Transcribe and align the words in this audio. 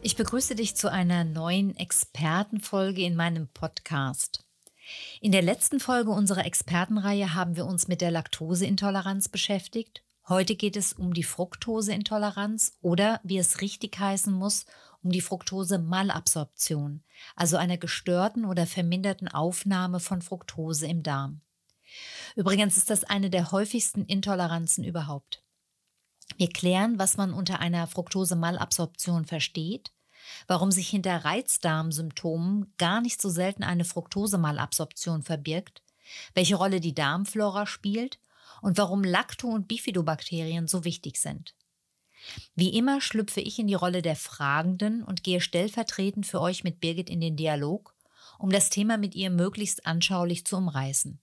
Ich 0.00 0.14
begrüße 0.14 0.54
dich 0.54 0.76
zu 0.76 0.90
einer 0.90 1.24
neuen 1.24 1.76
Expertenfolge 1.76 3.02
in 3.02 3.16
meinem 3.16 3.48
Podcast. 3.48 4.44
In 5.20 5.32
der 5.32 5.42
letzten 5.42 5.80
Folge 5.80 6.12
unserer 6.12 6.46
Expertenreihe 6.46 7.34
haben 7.34 7.56
wir 7.56 7.66
uns 7.66 7.88
mit 7.88 8.00
der 8.00 8.12
Laktoseintoleranz 8.12 9.28
beschäftigt. 9.28 10.04
Heute 10.28 10.54
geht 10.54 10.76
es 10.76 10.92
um 10.92 11.14
die 11.14 11.24
Fructoseintoleranz 11.24 12.78
oder, 12.80 13.20
wie 13.24 13.38
es 13.38 13.60
richtig 13.60 13.98
heißen 13.98 14.32
muss, 14.32 14.66
um 15.02 15.10
die 15.10 15.20
Fructose-Malabsorption, 15.20 17.02
also 17.34 17.56
einer 17.56 17.76
gestörten 17.76 18.44
oder 18.44 18.66
verminderten 18.66 19.26
Aufnahme 19.26 19.98
von 19.98 20.22
Fructose 20.22 20.86
im 20.86 21.02
Darm. 21.02 21.40
Übrigens 22.36 22.76
ist 22.76 22.90
das 22.90 23.02
eine 23.02 23.30
der 23.30 23.50
häufigsten 23.50 24.04
Intoleranzen 24.04 24.84
überhaupt. 24.84 25.42
Wir 26.36 26.50
klären, 26.50 26.98
was 26.98 27.16
man 27.16 27.32
unter 27.32 27.58
einer 27.58 27.86
Fructose-Malabsorption 27.86 29.24
versteht, 29.24 29.92
warum 30.46 30.70
sich 30.70 30.88
hinter 30.88 31.24
Reizdarmsymptomen 31.24 32.72
gar 32.78 33.00
nicht 33.00 33.20
so 33.20 33.28
selten 33.28 33.62
eine 33.62 33.84
Fructose-Malabsorption 33.84 35.22
verbirgt, 35.22 35.82
welche 36.34 36.56
Rolle 36.56 36.80
die 36.80 36.94
Darmflora 36.94 37.66
spielt 37.66 38.18
und 38.62 38.78
warum 38.78 39.04
Lacto- 39.04 39.48
und 39.48 39.68
Bifidobakterien 39.68 40.66
so 40.68 40.84
wichtig 40.84 41.18
sind. 41.18 41.54
Wie 42.54 42.76
immer 42.76 43.00
schlüpfe 43.00 43.40
ich 43.40 43.58
in 43.58 43.68
die 43.68 43.74
Rolle 43.74 44.02
der 44.02 44.16
Fragenden 44.16 45.04
und 45.04 45.22
gehe 45.22 45.40
stellvertretend 45.40 46.26
für 46.26 46.40
euch 46.40 46.64
mit 46.64 46.80
Birgit 46.80 47.10
in 47.10 47.20
den 47.20 47.36
Dialog, 47.36 47.94
um 48.38 48.50
das 48.50 48.70
Thema 48.70 48.96
mit 48.96 49.14
ihr 49.14 49.30
möglichst 49.30 49.86
anschaulich 49.86 50.44
zu 50.44 50.56
umreißen. 50.56 51.20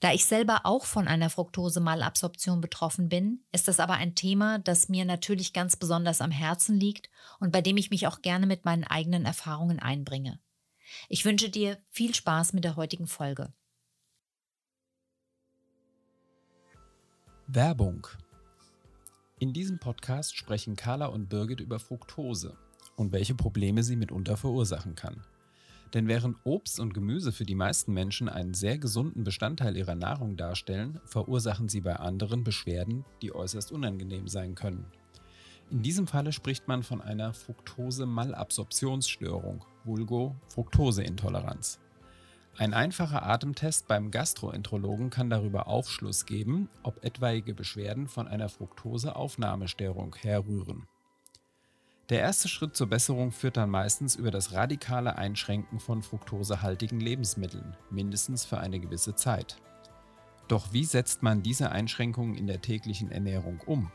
Da 0.00 0.12
ich 0.12 0.24
selber 0.24 0.62
auch 0.64 0.84
von 0.84 1.08
einer 1.08 1.30
Fructose-Malabsorption 1.30 2.60
betroffen 2.60 3.08
bin, 3.08 3.44
ist 3.52 3.68
das 3.68 3.80
aber 3.80 3.94
ein 3.94 4.14
Thema, 4.14 4.58
das 4.58 4.88
mir 4.88 5.04
natürlich 5.04 5.52
ganz 5.52 5.76
besonders 5.76 6.20
am 6.20 6.30
Herzen 6.30 6.78
liegt 6.78 7.10
und 7.40 7.52
bei 7.52 7.60
dem 7.60 7.76
ich 7.76 7.90
mich 7.90 8.06
auch 8.06 8.22
gerne 8.22 8.46
mit 8.46 8.64
meinen 8.64 8.84
eigenen 8.84 9.24
Erfahrungen 9.24 9.78
einbringe. 9.78 10.38
Ich 11.08 11.24
wünsche 11.24 11.48
dir 11.48 11.78
viel 11.90 12.14
Spaß 12.14 12.52
mit 12.52 12.64
der 12.64 12.76
heutigen 12.76 13.06
Folge. 13.06 13.52
Werbung. 17.46 18.06
In 19.38 19.52
diesem 19.52 19.78
Podcast 19.78 20.36
sprechen 20.36 20.76
Carla 20.76 21.06
und 21.06 21.28
Birgit 21.28 21.60
über 21.60 21.78
Fructose 21.78 22.56
und 22.96 23.12
welche 23.12 23.34
Probleme 23.34 23.82
sie 23.82 23.96
mitunter 23.96 24.36
verursachen 24.36 24.94
kann. 24.94 25.24
Denn 25.94 26.08
während 26.08 26.36
Obst 26.44 26.80
und 26.80 26.92
Gemüse 26.94 27.30
für 27.32 27.44
die 27.44 27.54
meisten 27.54 27.92
Menschen 27.92 28.28
einen 28.28 28.54
sehr 28.54 28.78
gesunden 28.78 29.22
Bestandteil 29.24 29.76
ihrer 29.76 29.94
Nahrung 29.94 30.36
darstellen, 30.36 30.98
verursachen 31.04 31.68
sie 31.68 31.82
bei 31.82 31.96
anderen 31.96 32.44
Beschwerden, 32.44 33.04
die 33.20 33.34
äußerst 33.34 33.72
unangenehm 33.72 34.28
sein 34.28 34.54
können. 34.54 34.86
In 35.70 35.82
diesem 35.82 36.06
Falle 36.06 36.32
spricht 36.32 36.66
man 36.68 36.82
von 36.82 37.02
einer 37.02 37.34
Fructose-Malabsorptionsstörung, 37.34 39.66
vulgo 39.84 40.34
Fructoseintoleranz. 40.48 41.78
Ein 42.58 42.74
einfacher 42.74 43.24
Atemtest 43.24 43.88
beim 43.88 44.10
Gastroenterologen 44.10 45.08
kann 45.08 45.30
darüber 45.30 45.68
Aufschluss 45.68 46.26
geben, 46.26 46.68
ob 46.82 47.02
etwaige 47.02 47.54
Beschwerden 47.54 48.08
von 48.08 48.28
einer 48.28 48.50
Fructoseaufnahmestörung 48.50 50.14
herrühren. 50.16 50.86
Der 52.12 52.20
erste 52.20 52.46
Schritt 52.46 52.76
zur 52.76 52.88
Besserung 52.88 53.32
führt 53.32 53.56
dann 53.56 53.70
meistens 53.70 54.16
über 54.16 54.30
das 54.30 54.52
radikale 54.52 55.16
Einschränken 55.16 55.80
von 55.80 56.02
fruktosehaltigen 56.02 57.00
Lebensmitteln, 57.00 57.74
mindestens 57.88 58.44
für 58.44 58.58
eine 58.58 58.78
gewisse 58.78 59.14
Zeit. 59.14 59.56
Doch 60.46 60.74
wie 60.74 60.84
setzt 60.84 61.22
man 61.22 61.42
diese 61.42 61.72
Einschränkungen 61.72 62.34
in 62.34 62.46
der 62.46 62.60
täglichen 62.60 63.10
Ernährung 63.10 63.60
um? 63.64 63.90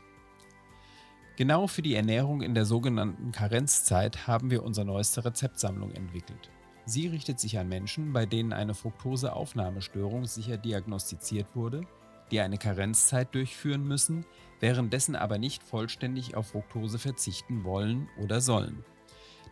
Genau 1.36 1.68
für 1.68 1.82
die 1.82 1.94
Ernährung 1.94 2.42
in 2.42 2.54
der 2.54 2.64
sogenannten 2.64 3.30
Karenzzeit 3.30 4.26
haben 4.26 4.50
wir 4.50 4.64
unsere 4.64 4.84
neueste 4.84 5.24
Rezeptsammlung 5.24 5.92
entwickelt. 5.92 6.50
Sie 6.86 7.06
richtet 7.06 7.38
sich 7.38 7.56
an 7.56 7.68
Menschen, 7.68 8.12
bei 8.12 8.26
denen 8.26 8.52
eine 8.52 8.74
Fructoseaufnahmestörung 8.74 10.24
sicher 10.24 10.56
diagnostiziert 10.56 11.54
wurde, 11.54 11.86
die 12.30 12.40
eine 12.40 12.58
Karenzzeit 12.58 13.34
durchführen 13.34 13.86
müssen, 13.86 14.24
währenddessen 14.60 15.16
aber 15.16 15.38
nicht 15.38 15.62
vollständig 15.62 16.34
auf 16.34 16.48
Fructose 16.48 16.98
verzichten 16.98 17.64
wollen 17.64 18.08
oder 18.20 18.40
sollen. 18.40 18.84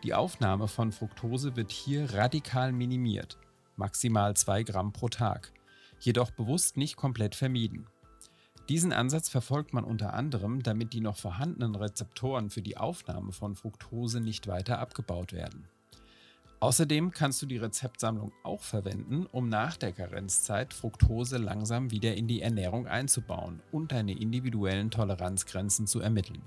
Die 0.03 0.13
Aufnahme 0.13 0.67
von 0.67 0.91
Fructose 0.91 1.55
wird 1.55 1.71
hier 1.71 2.13
radikal 2.13 2.71
minimiert, 2.71 3.37
maximal 3.75 4.35
2 4.35 4.63
Gramm 4.63 4.93
pro 4.93 5.09
Tag, 5.09 5.51
jedoch 5.99 6.31
bewusst 6.31 6.77
nicht 6.77 6.95
komplett 6.95 7.35
vermieden. 7.35 7.87
Diesen 8.69 8.91
Ansatz 8.91 9.29
verfolgt 9.29 9.73
man 9.73 9.85
unter 9.85 10.13
anderem, 10.13 10.61
damit 10.61 10.93
die 10.93 10.99
noch 10.99 11.15
vorhandenen 11.15 11.75
Rezeptoren 11.75 12.49
für 12.49 12.61
die 12.61 12.77
Aufnahme 12.77 13.31
von 13.31 13.55
Fructose 13.55 14.19
nicht 14.19 14.47
weiter 14.47 14.79
abgebaut 14.79 15.31
werden. 15.31 15.67
Außerdem 16.59 17.11
kannst 17.11 17.41
du 17.41 17.45
die 17.45 17.57
Rezeptsammlung 17.57 18.31
auch 18.43 18.63
verwenden, 18.63 19.27
um 19.31 19.47
nach 19.47 19.77
der 19.77 19.91
Karenzzeit 19.91 20.73
Fructose 20.73 21.37
langsam 21.37 21.91
wieder 21.91 22.15
in 22.15 22.27
die 22.27 22.41
Ernährung 22.41 22.87
einzubauen 22.87 23.61
und 23.71 23.91
deine 23.91 24.19
individuellen 24.19 24.89
Toleranzgrenzen 24.89 25.85
zu 25.85 25.99
ermitteln. 25.99 26.41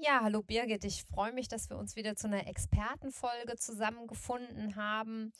Ja, 0.00 0.20
hallo 0.22 0.42
Birgit, 0.42 0.84
ich 0.84 1.04
freue 1.04 1.34
mich, 1.34 1.48
dass 1.48 1.68
wir 1.68 1.76
uns 1.76 1.96
wieder 1.96 2.16
zu 2.16 2.28
einer 2.28 2.46
Expertenfolge 2.46 3.56
zusammengefunden 3.56 4.76
haben. 4.76 5.34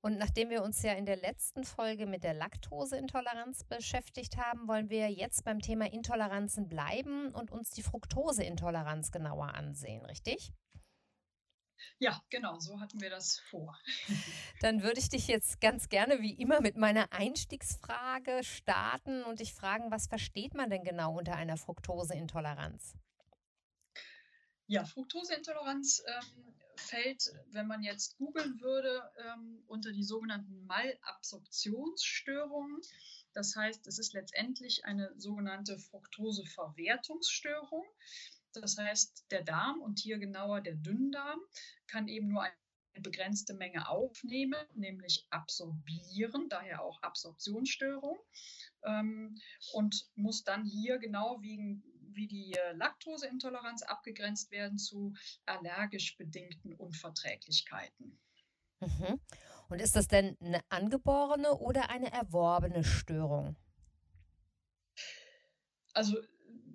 Und 0.00 0.16
nachdem 0.16 0.50
wir 0.50 0.62
uns 0.62 0.82
ja 0.82 0.92
in 0.92 1.06
der 1.06 1.16
letzten 1.16 1.64
Folge 1.64 2.06
mit 2.06 2.22
der 2.22 2.34
Laktoseintoleranz 2.34 3.64
beschäftigt 3.64 4.36
haben, 4.36 4.68
wollen 4.68 4.90
wir 4.90 5.10
jetzt 5.10 5.44
beim 5.44 5.60
Thema 5.60 5.90
Intoleranzen 5.90 6.68
bleiben 6.68 7.34
und 7.34 7.50
uns 7.50 7.70
die 7.70 7.82
Fructoseintoleranz 7.82 9.10
genauer 9.10 9.54
ansehen, 9.54 10.04
richtig? 10.04 10.52
Ja, 11.98 12.22
genau, 12.30 12.58
so 12.60 12.80
hatten 12.80 13.00
wir 13.00 13.10
das 13.10 13.40
vor. 13.50 13.76
Dann 14.60 14.82
würde 14.82 15.00
ich 15.00 15.08
dich 15.08 15.26
jetzt 15.26 15.60
ganz 15.60 15.88
gerne 15.88 16.20
wie 16.20 16.34
immer 16.34 16.60
mit 16.60 16.76
meiner 16.76 17.12
Einstiegsfrage 17.12 18.44
starten 18.44 19.24
und 19.24 19.40
dich 19.40 19.52
fragen, 19.52 19.90
was 19.90 20.06
versteht 20.06 20.54
man 20.54 20.70
denn 20.70 20.84
genau 20.84 21.18
unter 21.18 21.34
einer 21.34 21.56
Fructoseintoleranz? 21.56 22.94
Ja, 24.66 24.84
Fructoseintoleranz 24.84 26.02
ähm, 26.06 26.54
fällt, 26.78 27.30
wenn 27.50 27.66
man 27.66 27.82
jetzt 27.82 28.16
googeln 28.16 28.60
würde, 28.60 29.02
ähm, 29.18 29.62
unter 29.66 29.92
die 29.92 30.04
sogenannten 30.04 30.64
Malabsorptionsstörungen. 30.66 32.80
Das 33.32 33.54
heißt, 33.54 33.86
es 33.86 33.98
ist 33.98 34.14
letztendlich 34.14 34.84
eine 34.84 35.12
sogenannte 35.16 35.78
Fructoseverwertungsstörung. 35.78 37.84
Das 38.52 38.78
heißt, 38.78 39.26
der 39.30 39.42
Darm 39.42 39.80
und 39.80 39.98
hier 39.98 40.18
genauer 40.18 40.60
der 40.60 40.74
Dünndarm 40.74 41.40
kann 41.86 42.08
eben 42.08 42.28
nur 42.28 42.42
eine 42.42 42.54
begrenzte 43.00 43.54
Menge 43.54 43.88
aufnehmen, 43.88 44.60
nämlich 44.74 45.26
absorbieren, 45.30 46.48
daher 46.48 46.82
auch 46.82 47.00
Absorptionsstörung, 47.02 48.18
ähm, 48.84 49.40
und 49.72 50.08
muss 50.14 50.44
dann 50.44 50.64
hier 50.64 50.98
genau 50.98 51.42
wegen 51.42 51.82
wie 52.14 52.26
die 52.26 52.52
äh, 52.52 52.72
Laktoseintoleranz 52.72 53.82
abgegrenzt 53.82 54.50
werden 54.50 54.78
zu 54.78 55.14
allergisch 55.46 56.16
bedingten 56.16 56.74
Unverträglichkeiten. 56.74 58.18
Mhm. 58.80 59.20
Und 59.68 59.80
ist 59.80 59.96
das 59.96 60.08
denn 60.08 60.36
eine 60.40 60.60
angeborene 60.68 61.54
oder 61.54 61.90
eine 61.90 62.10
erworbene 62.12 62.84
Störung? 62.84 63.56
Also 65.92 66.16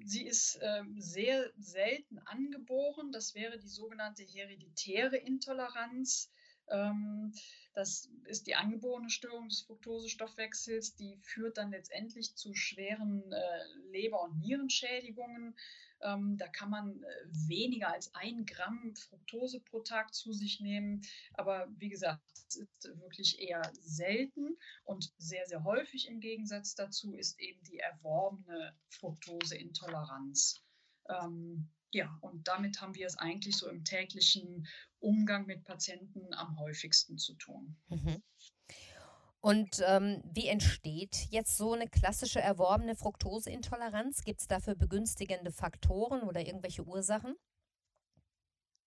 sie 0.05 0.25
ist 0.25 0.55
äh, 0.57 0.83
sehr 0.97 1.51
selten 1.57 2.19
angeboren. 2.19 3.11
Das 3.11 3.33
wäre 3.35 3.57
die 3.57 3.69
sogenannte 3.69 4.23
hereditäre 4.23 5.17
Intoleranz. 5.17 6.31
Ähm, 6.69 7.33
das 7.73 8.09
ist 8.25 8.47
die 8.47 8.55
angeborene 8.55 9.09
Störung 9.09 9.49
des 9.49 9.61
Fructosestoffwechsels. 9.61 10.95
Die 10.95 11.17
führt 11.21 11.57
dann 11.57 11.71
letztendlich 11.71 12.35
zu 12.35 12.53
schweren 12.53 13.31
äh, 13.31 13.63
Leber- 13.91 14.23
und 14.23 14.39
Nierenschädigungen. 14.39 15.55
Ähm, 16.01 16.37
da 16.37 16.47
kann 16.47 16.69
man 16.69 17.01
äh, 17.01 17.07
weniger 17.47 17.89
als 17.89 18.13
ein 18.13 18.45
Gramm 18.45 18.95
Fructose 18.95 19.59
pro 19.61 19.79
Tag 19.79 20.13
zu 20.13 20.33
sich 20.33 20.59
nehmen. 20.59 21.01
Aber 21.33 21.67
wie 21.77 21.89
gesagt, 21.89 22.21
es 22.35 22.57
ist 22.57 22.99
wirklich 22.99 23.39
eher 23.39 23.71
selten 23.79 24.57
und 24.83 25.13
sehr, 25.17 25.45
sehr 25.47 25.63
häufig 25.63 26.07
im 26.07 26.19
Gegensatz 26.19 26.75
dazu 26.75 27.13
ist 27.13 27.39
eben 27.39 27.63
die 27.63 27.79
erworbene 27.79 28.75
Fructoseintoleranz. 28.89 30.61
Ähm, 31.09 31.69
ja, 31.91 32.17
und 32.21 32.47
damit 32.47 32.81
haben 32.81 32.95
wir 32.95 33.05
es 33.05 33.17
eigentlich 33.17 33.55
so 33.55 33.69
im 33.69 33.83
täglichen 33.83 34.67
Umgang 35.03 35.45
mit 35.45 35.63
Patienten 35.63 36.33
am 36.33 36.57
häufigsten 36.59 37.17
zu 37.17 37.35
tun. 37.35 37.75
Mhm. 37.89 38.23
Und 39.41 39.83
ähm, 39.85 40.23
wie 40.33 40.47
entsteht 40.47 41.27
jetzt 41.29 41.57
so 41.57 41.73
eine 41.73 41.89
klassische 41.89 42.39
erworbene 42.39 42.95
Fructoseintoleranz? 42.95 44.23
Gibt 44.23 44.39
es 44.39 44.47
dafür 44.47 44.73
begünstigende 44.73 45.51
Faktoren 45.51 46.21
oder 46.21 46.39
irgendwelche 46.45 46.85
Ursachen? 46.85 47.35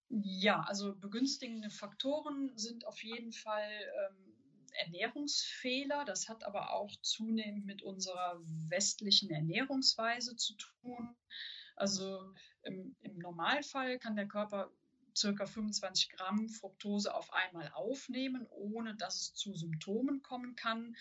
Ja, 0.08 0.62
also 0.62 0.96
begünstigende 0.96 1.68
Faktoren 1.68 2.56
sind 2.56 2.86
auf 2.86 3.02
jeden 3.02 3.32
Fall 3.32 3.68
ähm, 4.08 4.36
Ernährungsfehler. 4.84 6.06
Das 6.06 6.28
hat 6.28 6.44
aber 6.44 6.72
auch 6.72 6.94
zunehmend 7.02 7.66
mit 7.66 7.82
unserer 7.82 8.40
westlichen 8.70 9.30
Ernährungsweise 9.30 10.36
zu 10.36 10.54
tun. 10.56 11.16
Also 11.74 12.32
im, 12.62 12.96
im 13.00 13.18
Normalfall 13.18 13.98
kann 13.98 14.16
der 14.16 14.28
Körper 14.28 14.70
circa 15.16 15.46
25 15.46 16.10
Gramm 16.10 16.48
Fructose 16.48 17.14
auf 17.14 17.32
einmal 17.32 17.70
aufnehmen, 17.72 18.46
ohne 18.50 18.94
dass 18.94 19.20
es 19.20 19.34
zu 19.34 19.54
Symptomen 19.54 20.22
kommen 20.22 20.54
kann. 20.54 20.96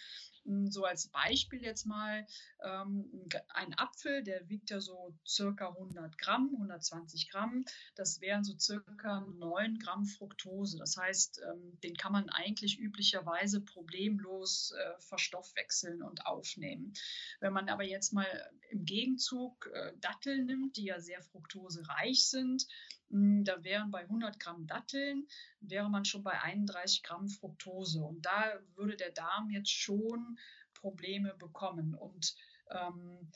Hm, 0.45 0.71
so 0.71 0.85
als 0.85 1.07
Beispiel 1.07 1.63
jetzt 1.63 1.85
mal 1.85 2.25
ähm, 2.63 3.09
ein 3.49 3.73
Apfel, 3.77 4.23
der 4.23 4.47
wiegt 4.47 4.69
ja 4.69 4.79
so 4.79 5.13
circa 5.27 5.69
100 5.69 6.17
Gramm, 6.17 6.49
120 6.53 7.29
Gramm. 7.29 7.65
Das 7.95 8.21
wären 8.21 8.43
so 8.43 8.57
circa 8.57 9.21
9 9.21 9.79
Gramm 9.79 10.05
Fructose. 10.05 10.77
Das 10.77 10.97
heißt, 10.97 11.41
ähm, 11.49 11.79
den 11.83 11.95
kann 11.95 12.11
man 12.11 12.29
eigentlich 12.29 12.79
üblicherweise 12.79 13.61
problemlos 13.61 14.71
äh, 14.71 15.01
verstoffwechseln 15.01 16.01
und 16.01 16.25
aufnehmen. 16.25 16.93
Wenn 17.39 17.53
man 17.53 17.67
aber 17.69 17.83
jetzt 17.83 18.13
mal 18.13 18.27
im 18.69 18.85
Gegenzug 18.85 19.69
äh, 19.73 19.93
Datteln 19.99 20.45
nimmt, 20.45 20.77
die 20.77 20.85
ja 20.85 20.99
sehr 20.99 21.21
fructosereich 21.21 22.27
sind, 22.27 22.67
da 23.43 23.63
wären 23.63 23.91
bei 23.91 24.01
100 24.01 24.39
Gramm 24.39 24.67
Datteln, 24.67 25.27
wäre 25.59 25.89
man 25.89 26.05
schon 26.05 26.23
bei 26.23 26.41
31 26.41 27.03
Gramm 27.03 27.29
Fructose. 27.29 28.01
Und 28.01 28.25
da 28.25 28.59
würde 28.75 28.95
der 28.95 29.11
Darm 29.11 29.49
jetzt 29.49 29.71
schon 29.71 30.37
Probleme 30.73 31.33
bekommen. 31.35 31.95
Und 31.95 32.35
ähm, 32.71 33.31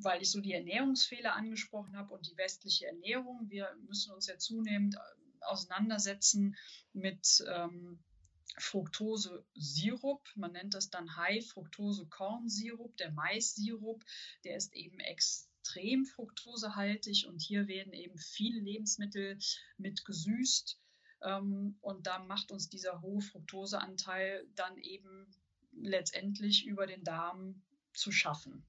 weil 0.00 0.22
ich 0.22 0.30
so 0.30 0.40
die 0.40 0.52
Ernährungsfehler 0.52 1.34
angesprochen 1.34 1.96
habe 1.96 2.12
und 2.12 2.26
die 2.30 2.36
westliche 2.36 2.86
Ernährung, 2.86 3.48
wir 3.48 3.74
müssen 3.86 4.12
uns 4.12 4.26
ja 4.26 4.38
zunehmend 4.38 4.96
äh, 4.96 5.44
auseinandersetzen 5.44 6.56
mit 6.92 7.44
ähm, 7.48 7.98
Fructose-Sirup. 8.58 10.28
Man 10.36 10.52
nennt 10.52 10.74
das 10.74 10.90
dann 10.90 11.16
High-Fructose-Kornsirup, 11.16 12.96
der 12.98 13.12
Mais-Sirup. 13.12 14.04
Der 14.44 14.56
ist 14.56 14.74
eben 14.74 15.00
extrem 15.00 15.51
extrem 15.62 16.04
fruktosehaltig 16.04 17.26
und 17.28 17.40
hier 17.40 17.68
werden 17.68 17.92
eben 17.92 18.18
viele 18.18 18.60
Lebensmittel 18.60 19.38
mit 19.78 20.04
gesüßt. 20.04 20.78
Ähm, 21.22 21.76
und 21.80 22.06
da 22.06 22.18
macht 22.18 22.50
uns 22.50 22.68
dieser 22.68 23.00
hohe 23.00 23.20
Fructoseanteil 23.20 24.44
dann 24.56 24.76
eben 24.78 25.30
letztendlich 25.72 26.66
über 26.66 26.86
den 26.86 27.04
Darm 27.04 27.62
zu 27.94 28.10
schaffen. 28.10 28.66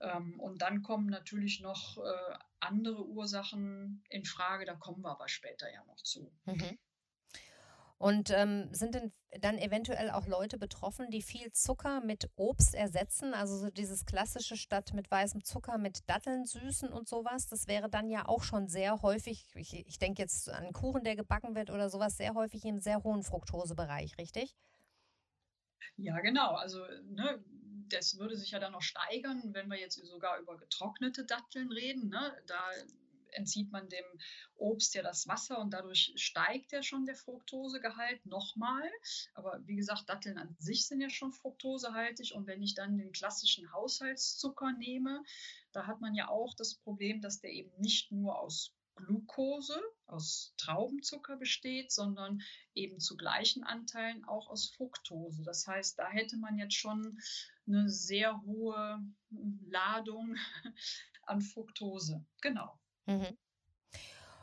Ähm, 0.00 0.40
und 0.40 0.62
dann 0.62 0.82
kommen 0.82 1.06
natürlich 1.06 1.60
noch 1.60 1.98
äh, 1.98 2.36
andere 2.58 3.06
Ursachen 3.06 4.02
in 4.08 4.24
Frage, 4.24 4.64
da 4.64 4.74
kommen 4.74 5.02
wir 5.02 5.12
aber 5.12 5.28
später 5.28 5.72
ja 5.72 5.84
noch 5.84 6.02
zu. 6.02 6.32
Mhm. 6.46 6.78
Und 7.98 8.30
ähm, 8.30 8.68
sind 8.72 8.94
denn 8.94 9.12
dann 9.40 9.58
eventuell 9.58 10.10
auch 10.10 10.26
Leute 10.26 10.58
betroffen, 10.58 11.10
die 11.10 11.22
viel 11.22 11.52
Zucker 11.52 12.00
mit 12.00 12.28
Obst 12.36 12.74
ersetzen? 12.74 13.34
Also 13.34 13.56
so 13.56 13.70
dieses 13.70 14.04
klassische 14.04 14.56
statt 14.56 14.92
mit 14.94 15.10
weißem 15.10 15.44
Zucker 15.44 15.78
mit 15.78 16.08
Datteln 16.08 16.44
süßen 16.44 16.92
und 16.92 17.08
sowas. 17.08 17.48
Das 17.48 17.66
wäre 17.66 17.88
dann 17.88 18.10
ja 18.10 18.26
auch 18.26 18.42
schon 18.42 18.68
sehr 18.68 19.02
häufig, 19.02 19.46
ich, 19.54 19.86
ich 19.86 19.98
denke 19.98 20.22
jetzt 20.22 20.48
an 20.50 20.72
Kuchen, 20.72 21.04
der 21.04 21.16
gebacken 21.16 21.54
wird 21.54 21.70
oder 21.70 21.88
sowas, 21.88 22.16
sehr 22.16 22.34
häufig 22.34 22.64
im 22.64 22.80
sehr 22.80 23.02
hohen 23.02 23.22
Fructosebereich, 23.22 24.18
richtig? 24.18 24.54
Ja, 25.96 26.18
genau. 26.20 26.54
Also 26.54 26.84
ne, 27.04 27.42
das 27.88 28.18
würde 28.18 28.36
sich 28.36 28.50
ja 28.50 28.58
dann 28.58 28.72
noch 28.72 28.82
steigern, 28.82 29.54
wenn 29.54 29.68
wir 29.68 29.78
jetzt 29.78 29.96
sogar 30.04 30.38
über 30.40 30.56
getrocknete 30.56 31.24
Datteln 31.24 31.70
reden. 31.70 32.08
Ne? 32.08 32.32
Da 32.46 32.60
entzieht 33.34 33.70
man 33.70 33.88
dem 33.88 34.04
Obst 34.56 34.94
ja 34.94 35.02
das 35.02 35.26
Wasser 35.26 35.58
und 35.58 35.70
dadurch 35.70 36.12
steigt 36.16 36.72
ja 36.72 36.82
schon 36.82 37.06
der 37.06 37.16
Fructosegehalt 37.16 38.24
nochmal. 38.26 38.88
Aber 39.34 39.60
wie 39.66 39.76
gesagt, 39.76 40.08
Datteln 40.08 40.38
an 40.38 40.56
sich 40.58 40.86
sind 40.86 41.00
ja 41.00 41.10
schon 41.10 41.32
fruktosehaltig 41.32 42.34
und 42.34 42.46
wenn 42.46 42.62
ich 42.62 42.74
dann 42.74 42.98
den 42.98 43.12
klassischen 43.12 43.72
Haushaltszucker 43.72 44.72
nehme, 44.72 45.22
da 45.72 45.86
hat 45.86 46.00
man 46.00 46.14
ja 46.14 46.28
auch 46.28 46.54
das 46.54 46.74
Problem, 46.76 47.20
dass 47.20 47.40
der 47.40 47.50
eben 47.50 47.72
nicht 47.78 48.12
nur 48.12 48.38
aus 48.38 48.74
Glucose, 48.96 49.80
aus 50.06 50.54
Traubenzucker 50.56 51.36
besteht, 51.36 51.90
sondern 51.90 52.42
eben 52.74 53.00
zu 53.00 53.16
gleichen 53.16 53.64
Anteilen 53.64 54.24
auch 54.24 54.48
aus 54.48 54.70
Fructose. 54.70 55.42
Das 55.42 55.66
heißt, 55.66 55.98
da 55.98 56.08
hätte 56.08 56.36
man 56.36 56.58
jetzt 56.58 56.76
schon 56.76 57.18
eine 57.66 57.88
sehr 57.88 58.40
hohe 58.42 59.00
Ladung 59.30 60.36
an 61.22 61.40
Fructose. 61.40 62.24
Genau. 62.40 62.78
Mhm. 63.06 63.36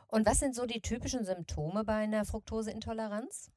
Und 0.08 0.26
was 0.26 0.40
sind 0.40 0.56
so 0.56 0.66
die 0.66 0.82
typischen 0.82 1.24
Symptome 1.24 1.84
bei 1.84 1.96
einer 1.96 2.26
Fructoseintoleranz? 2.26 3.50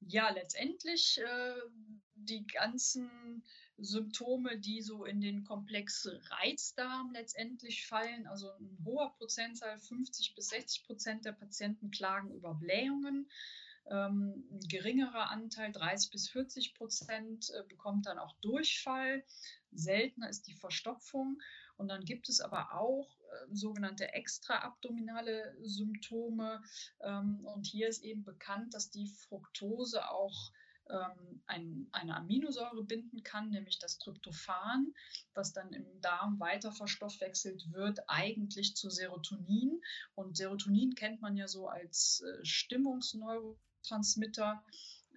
Ja, 0.00 0.30
letztendlich 0.30 1.20
äh, 1.20 1.54
die 2.14 2.46
ganzen 2.46 3.42
Symptome, 3.76 4.58
die 4.58 4.82
so 4.82 5.04
in 5.04 5.20
den 5.20 5.44
Komplex 5.44 6.08
Reizdarm 6.30 7.12
letztendlich 7.12 7.86
fallen. 7.86 8.26
Also 8.26 8.50
ein 8.52 8.78
hoher 8.84 9.14
Prozentzahl, 9.16 9.78
50 9.78 10.34
bis 10.34 10.48
60 10.48 10.84
Prozent 10.84 11.24
der 11.24 11.32
Patienten 11.32 11.90
klagen 11.90 12.32
über 12.32 12.54
Blähungen. 12.54 13.30
Ähm, 13.90 14.44
ein 14.50 14.60
geringerer 14.68 15.30
Anteil, 15.30 15.72
30 15.72 16.10
bis 16.10 16.28
40 16.30 16.74
Prozent, 16.74 17.50
äh, 17.50 17.62
bekommt 17.68 18.06
dann 18.06 18.18
auch 18.18 18.34
Durchfall. 18.40 19.24
Seltener 19.72 20.28
ist 20.28 20.46
die 20.46 20.54
Verstopfung. 20.54 21.40
Und 21.78 21.88
dann 21.88 22.04
gibt 22.04 22.28
es 22.28 22.40
aber 22.40 22.74
auch 22.74 23.08
äh, 23.20 23.54
sogenannte 23.54 24.12
extraabdominale 24.12 25.56
Symptome. 25.62 26.60
Ähm, 27.00 27.40
und 27.44 27.66
hier 27.66 27.88
ist 27.88 28.04
eben 28.04 28.24
bekannt, 28.24 28.74
dass 28.74 28.90
die 28.90 29.08
Fructose 29.08 30.10
auch 30.10 30.52
ähm, 30.90 31.40
ein, 31.46 31.88
eine 31.92 32.16
Aminosäure 32.16 32.82
binden 32.82 33.22
kann, 33.22 33.50
nämlich 33.50 33.78
das 33.78 33.98
Tryptophan, 33.98 34.92
was 35.34 35.52
dann 35.52 35.72
im 35.72 36.00
Darm 36.00 36.40
weiter 36.40 36.72
verstoffwechselt 36.72 37.72
wird, 37.72 38.00
eigentlich 38.08 38.74
zu 38.74 38.90
Serotonin. 38.90 39.80
Und 40.14 40.36
Serotonin 40.36 40.94
kennt 40.94 41.20
man 41.20 41.36
ja 41.36 41.46
so 41.46 41.68
als 41.68 42.22
äh, 42.22 42.44
Stimmungsneurotransmitter. 42.44 44.64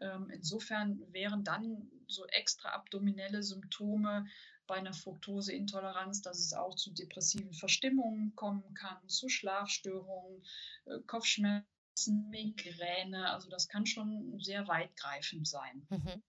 Ähm, 0.01 0.29
insofern 0.29 1.01
wären 1.13 1.43
dann 1.43 1.89
so 2.07 2.25
extraabdominelle 2.27 3.41
Symptome 3.43 4.27
bei 4.71 4.77
einer 4.77 4.93
Fructoseintoleranz, 4.93 6.21
dass 6.21 6.39
es 6.39 6.53
auch 6.53 6.75
zu 6.75 6.93
depressiven 6.93 7.53
Verstimmungen 7.53 8.33
kommen 8.37 8.73
kann, 8.73 9.05
zu 9.09 9.27
Schlafstörungen, 9.27 10.45
äh, 10.85 10.99
Kopfschmerzen, 11.07 12.29
Migräne. 12.29 13.31
Also 13.31 13.49
das 13.49 13.67
kann 13.67 13.85
schon 13.85 14.39
sehr 14.39 14.69
weitgreifend 14.69 15.45
sein. 15.45 15.85
Mhm. 15.89 16.23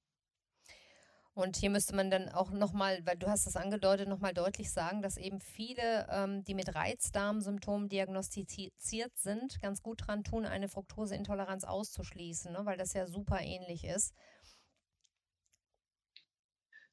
Und 1.34 1.56
hier 1.56 1.70
müsste 1.70 1.94
man 1.94 2.10
dann 2.10 2.30
auch 2.30 2.50
nochmal, 2.50 3.06
weil 3.06 3.16
du 3.16 3.28
hast 3.28 3.46
es 3.46 3.54
angedeutet, 3.54 4.08
nochmal 4.08 4.34
deutlich 4.34 4.72
sagen, 4.72 5.02
dass 5.02 5.16
eben 5.16 5.40
viele, 5.40 6.08
ähm, 6.10 6.42
die 6.42 6.54
mit 6.54 6.74
Reizdarmsymptomen 6.74 7.88
diagnostiziert 7.88 9.16
sind, 9.16 9.62
ganz 9.62 9.82
gut 9.82 10.04
dran 10.04 10.24
tun, 10.24 10.46
eine 10.46 10.68
Fructoseintoleranz 10.68 11.62
auszuschließen, 11.62 12.52
ne? 12.52 12.66
weil 12.66 12.76
das 12.76 12.92
ja 12.92 13.06
super 13.06 13.40
ähnlich 13.40 13.84
ist. 13.84 14.16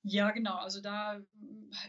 Ja, 0.03 0.31
genau. 0.31 0.55
Also 0.55 0.81
da, 0.81 1.21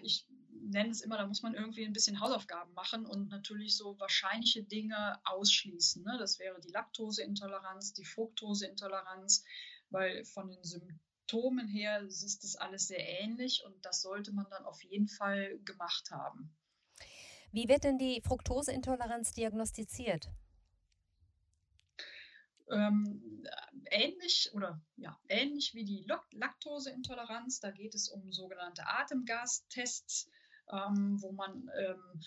ich 0.02 0.26
nenne 0.62 0.90
es 0.90 1.00
immer, 1.00 1.16
da 1.16 1.26
muss 1.26 1.42
man 1.42 1.54
irgendwie 1.54 1.84
ein 1.84 1.92
bisschen 1.92 2.20
Hausaufgaben 2.20 2.72
machen 2.74 3.06
und 3.06 3.28
natürlich 3.28 3.76
so 3.76 3.98
wahrscheinliche 3.98 4.62
Dinge 4.62 5.20
ausschließen. 5.24 6.04
Ne? 6.04 6.16
Das 6.18 6.38
wäre 6.38 6.60
die 6.60 6.70
Laktoseintoleranz, 6.70 7.92
die 7.94 8.04
Fructoseintoleranz, 8.04 9.44
weil 9.90 10.24
von 10.24 10.50
den 10.50 10.62
Symptomen 10.62 11.68
her 11.68 12.02
ist 12.02 12.44
das 12.44 12.56
alles 12.56 12.88
sehr 12.88 13.06
ähnlich 13.20 13.62
und 13.64 13.84
das 13.84 14.02
sollte 14.02 14.32
man 14.32 14.46
dann 14.50 14.64
auf 14.64 14.82
jeden 14.82 15.08
Fall 15.08 15.58
gemacht 15.60 16.10
haben. 16.10 16.54
Wie 17.52 17.68
wird 17.68 17.84
denn 17.84 17.98
die 17.98 18.20
Fructoseintoleranz 18.24 19.32
diagnostiziert? 19.32 20.30
Ähnlich 23.90 24.50
oder 24.52 24.80
ja, 24.96 25.18
ähnlich 25.28 25.74
wie 25.74 25.84
die 25.84 26.06
Laktoseintoleranz, 26.32 27.60
da 27.60 27.70
geht 27.70 27.94
es 27.94 28.08
um 28.08 28.32
sogenannte 28.32 28.86
Atemgastests, 28.86 30.28
ähm, 30.70 31.20
wo 31.20 31.32
man 31.32 31.70
ähm, 31.78 32.20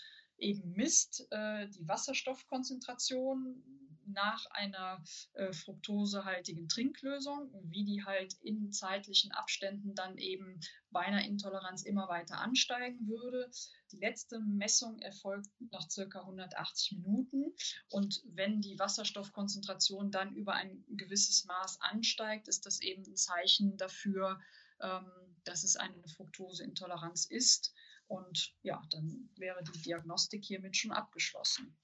eben 0.44 0.74
misst 0.74 1.26
äh, 1.32 1.68
die 1.70 1.88
Wasserstoffkonzentration 1.88 3.64
nach 4.06 4.46
einer 4.52 5.04
äh, 5.34 5.54
fruktosehaltigen 5.54 6.68
Trinklösung, 6.68 7.50
wie 7.64 7.86
die 7.86 8.04
halt 8.04 8.34
in 8.42 8.72
zeitlichen 8.72 9.32
Abständen 9.32 9.96
dann 9.96 10.18
eben 10.18 10.60
bei 10.92 11.02
einer 11.02 11.24
Intoleranz 11.26 11.84
immer 11.84 12.10
weiter 12.10 12.40
ansteigen 12.40 13.08
würde. 13.08 13.50
Die 13.92 13.98
letzte 13.98 14.40
Messung 14.40 15.00
erfolgt 15.00 15.50
nach 15.72 15.90
circa 15.90 16.20
180 16.22 16.98
Minuten 17.00 17.54
und 17.90 18.22
wenn 18.26 18.62
die 18.62 18.78
Wasserstoffkonzentration 18.78 20.12
dann 20.12 20.36
über 20.36 20.54
ein 20.54 20.84
gewisses 20.90 21.46
Maß 21.46 21.80
ansteigt, 21.82 22.48
ist 22.48 22.66
das 22.66 22.82
eben 22.82 23.04
ein 23.04 23.16
Zeichen 23.16 23.78
dafür, 23.78 24.40
ähm, 24.82 25.10
dass 25.46 25.64
es 25.64 25.76
eine 25.76 26.08
Fructoseintoleranz 26.08 27.26
ist. 27.26 27.74
Und 28.14 28.54
ja, 28.62 28.80
dann 28.92 29.28
wäre 29.38 29.64
die 29.64 29.82
Diagnostik 29.82 30.46
hiermit 30.46 30.78
schon 30.78 30.92
abgeschlossen. 30.92 31.76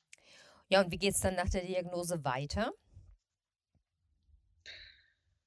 Ja, 0.68 0.82
und 0.82 0.92
wie 0.92 1.00
geht 1.00 1.16
es 1.16 1.22
dann 1.22 1.34
nach 1.36 1.50
der 1.50 1.66
Diagnose 1.66 2.24
weiter? 2.24 2.72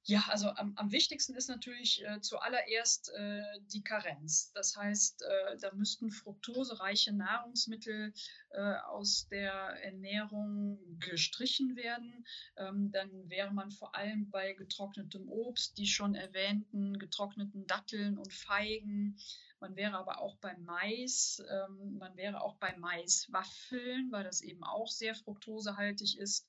Ja, 0.05 0.25
also 0.27 0.49
am, 0.49 0.73
am 0.75 0.91
wichtigsten 0.91 1.33
ist 1.35 1.47
natürlich 1.47 2.03
äh, 2.03 2.19
zuallererst 2.19 3.13
äh, 3.15 3.41
die 3.71 3.81
Karenz. 3.81 4.51
Das 4.51 4.75
heißt, 4.75 5.21
äh, 5.21 5.57
da 5.61 5.73
müssten 5.73 6.11
fruktosereiche 6.11 7.13
Nahrungsmittel 7.13 8.13
äh, 8.49 8.75
aus 8.89 9.29
der 9.29 9.53
Ernährung 9.53 10.77
gestrichen 10.99 11.77
werden. 11.77 12.25
Ähm, 12.57 12.91
dann 12.91 13.29
wäre 13.29 13.53
man 13.53 13.71
vor 13.71 13.95
allem 13.95 14.29
bei 14.29 14.51
getrocknetem 14.51 15.29
Obst, 15.29 15.77
die 15.77 15.87
schon 15.87 16.15
erwähnten 16.15 16.99
getrockneten 16.99 17.65
Datteln 17.65 18.17
und 18.17 18.33
Feigen, 18.33 19.17
man 19.63 19.77
wäre 19.77 19.97
aber 19.97 20.19
auch 20.19 20.35
beim 20.39 20.61
Mais, 20.65 21.41
ähm, 21.49 21.97
man 21.97 22.17
wäre 22.17 22.41
auch 22.41 22.57
bei 22.57 22.75
Maiswaffeln, 22.75 24.11
weil 24.11 24.25
das 24.25 24.41
eben 24.41 24.61
auch 24.61 24.89
sehr 24.89 25.15
fruktosehaltig 25.15 26.17
ist. 26.17 26.45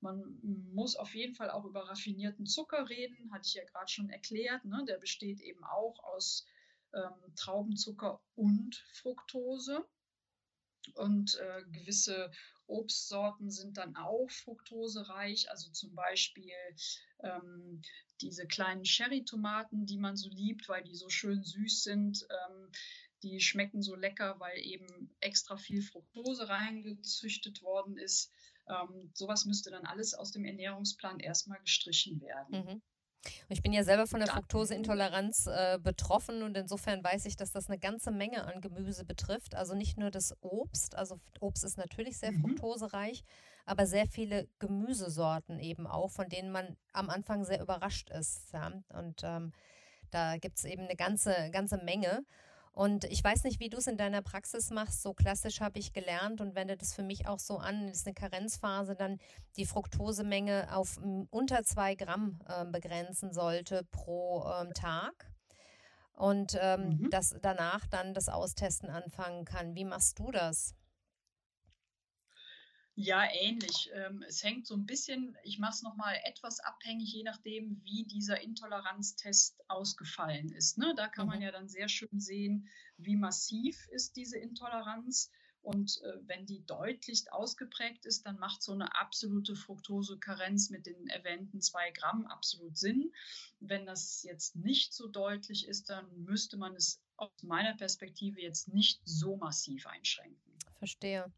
Man 0.00 0.40
muss 0.74 0.96
auf 0.96 1.14
jeden 1.14 1.36
Fall 1.36 1.48
auch 1.48 1.64
über 1.64 1.88
raffinierten 1.88 2.44
Zucker 2.44 2.88
reden, 2.88 3.32
hatte 3.32 3.46
ich 3.46 3.54
ja 3.54 3.64
gerade 3.66 3.88
schon 3.88 4.10
erklärt. 4.10 4.64
Ne? 4.64 4.84
Der 4.88 4.98
besteht 4.98 5.40
eben 5.40 5.62
auch 5.62 6.02
aus 6.02 6.44
ähm, 6.92 7.34
Traubenzucker 7.36 8.20
und 8.34 8.74
Fructose. 8.94 9.86
Und 10.94 11.36
äh, 11.36 11.62
gewisse 11.70 12.32
Obstsorten 12.66 13.48
sind 13.48 13.76
dann 13.76 13.94
auch 13.94 14.28
fruktosereich, 14.28 15.50
also 15.50 15.70
zum 15.70 15.94
Beispiel 15.94 16.52
ähm, 17.20 17.80
diese 18.20 18.46
kleinen 18.46 18.84
Cherry-Tomaten, 18.84 19.86
die 19.86 19.98
man 19.98 20.16
so 20.16 20.28
liebt, 20.28 20.68
weil 20.68 20.82
die 20.82 20.94
so 20.94 21.08
schön 21.08 21.42
süß 21.42 21.82
sind. 21.82 22.26
Ähm, 22.30 22.70
die 23.22 23.40
schmecken 23.40 23.82
so 23.82 23.94
lecker, 23.94 24.38
weil 24.40 24.58
eben 24.58 25.16
extra 25.20 25.56
viel 25.56 25.82
Fructose 25.82 26.48
reingezüchtet 26.48 27.62
worden 27.62 27.96
ist. 27.96 28.32
Ähm, 28.68 29.10
sowas 29.14 29.44
müsste 29.44 29.70
dann 29.70 29.86
alles 29.86 30.14
aus 30.14 30.32
dem 30.32 30.44
Ernährungsplan 30.44 31.20
erstmal 31.20 31.60
gestrichen 31.60 32.20
werden. 32.20 32.64
Mhm. 32.64 32.82
Ich 33.48 33.62
bin 33.62 33.72
ja 33.72 33.84
selber 33.84 34.06
von 34.06 34.20
der 34.20 34.28
Fructoseintoleranz 34.28 35.46
äh, 35.46 35.78
betroffen 35.82 36.42
und 36.42 36.56
insofern 36.56 37.02
weiß 37.02 37.26
ich, 37.26 37.36
dass 37.36 37.52
das 37.52 37.68
eine 37.68 37.78
ganze 37.78 38.10
Menge 38.10 38.44
an 38.44 38.60
Gemüse 38.60 39.04
betrifft. 39.04 39.54
Also 39.54 39.74
nicht 39.74 39.98
nur 39.98 40.10
das 40.10 40.36
Obst, 40.40 40.94
also 40.94 41.20
Obst 41.40 41.64
ist 41.64 41.78
natürlich 41.78 42.18
sehr 42.18 42.32
mhm. 42.32 42.40
fruktosereich, 42.40 43.24
aber 43.64 43.86
sehr 43.86 44.06
viele 44.06 44.48
Gemüsesorten 44.58 45.58
eben 45.58 45.86
auch, 45.86 46.10
von 46.10 46.28
denen 46.28 46.50
man 46.50 46.76
am 46.92 47.10
Anfang 47.10 47.44
sehr 47.44 47.60
überrascht 47.60 48.10
ist. 48.10 48.52
Ja? 48.52 48.72
Und 48.88 49.22
ähm, 49.22 49.52
da 50.10 50.36
gibt 50.38 50.58
es 50.58 50.64
eben 50.64 50.84
eine 50.84 50.96
ganze, 50.96 51.50
ganze 51.50 51.78
Menge. 51.78 52.24
Und 52.76 53.04
ich 53.04 53.24
weiß 53.24 53.44
nicht, 53.44 53.58
wie 53.58 53.70
du 53.70 53.78
es 53.78 53.86
in 53.86 53.96
deiner 53.96 54.20
Praxis 54.20 54.68
machst. 54.68 55.00
So 55.00 55.14
klassisch 55.14 55.62
habe 55.62 55.78
ich 55.78 55.94
gelernt 55.94 56.42
und 56.42 56.54
wende 56.54 56.76
das 56.76 56.92
für 56.92 57.02
mich 57.02 57.26
auch 57.26 57.38
so 57.38 57.56
an. 57.56 57.86
Das 57.86 58.00
ist 58.00 58.06
eine 58.06 58.12
Karenzphase, 58.12 58.94
dann 58.94 59.18
die 59.56 59.64
Fructosemenge 59.64 60.68
auf 60.70 61.00
unter 61.30 61.64
zwei 61.64 61.94
Gramm 61.94 62.38
äh, 62.46 62.66
begrenzen 62.66 63.32
sollte 63.32 63.82
pro 63.90 64.44
ähm, 64.60 64.74
Tag. 64.74 65.32
Und 66.12 66.58
ähm, 66.60 66.98
mhm. 67.00 67.10
dass 67.10 67.34
danach 67.40 67.86
dann 67.86 68.12
das 68.12 68.28
Austesten 68.28 68.90
anfangen 68.90 69.46
kann. 69.46 69.74
Wie 69.74 69.86
machst 69.86 70.18
du 70.18 70.30
das? 70.30 70.74
Ja, 72.98 73.24
ähnlich. 73.30 73.90
Ähm, 73.92 74.24
es 74.26 74.42
hängt 74.42 74.66
so 74.66 74.74
ein 74.74 74.86
bisschen, 74.86 75.36
ich 75.42 75.58
mache 75.58 75.74
es 75.74 75.82
nochmal 75.82 76.18
etwas 76.24 76.60
abhängig, 76.60 77.12
je 77.12 77.24
nachdem, 77.24 77.78
wie 77.84 78.04
dieser 78.04 78.40
Intoleranztest 78.40 79.68
ausgefallen 79.68 80.50
ist. 80.50 80.78
Ne? 80.78 80.94
Da 80.96 81.06
kann 81.06 81.26
mhm. 81.26 81.32
man 81.32 81.42
ja 81.42 81.52
dann 81.52 81.68
sehr 81.68 81.90
schön 81.90 82.18
sehen, 82.18 82.68
wie 82.96 83.16
massiv 83.16 83.86
ist 83.88 84.16
diese 84.16 84.38
Intoleranz. 84.38 85.30
Und 85.60 86.00
äh, 86.04 86.20
wenn 86.26 86.46
die 86.46 86.64
deutlichst 86.64 87.32
ausgeprägt 87.32 88.06
ist, 88.06 88.24
dann 88.24 88.38
macht 88.38 88.62
so 88.62 88.72
eine 88.72 88.96
absolute 88.98 89.56
Fructosekarenz 89.56 90.70
mit 90.70 90.86
den 90.86 91.08
erwähnten 91.08 91.60
zwei 91.60 91.90
Gramm 91.90 92.24
absolut 92.26 92.78
Sinn. 92.78 93.12
Wenn 93.60 93.84
das 93.84 94.22
jetzt 94.22 94.56
nicht 94.56 94.94
so 94.94 95.06
deutlich 95.06 95.68
ist, 95.68 95.90
dann 95.90 96.06
müsste 96.24 96.56
man 96.56 96.74
es 96.74 97.02
aus 97.16 97.30
meiner 97.42 97.74
Perspektive 97.74 98.40
jetzt 98.40 98.72
nicht 98.72 99.02
so 99.04 99.36
massiv 99.36 99.86
einschränken. 99.86 100.58
Verstehe. 100.78 101.30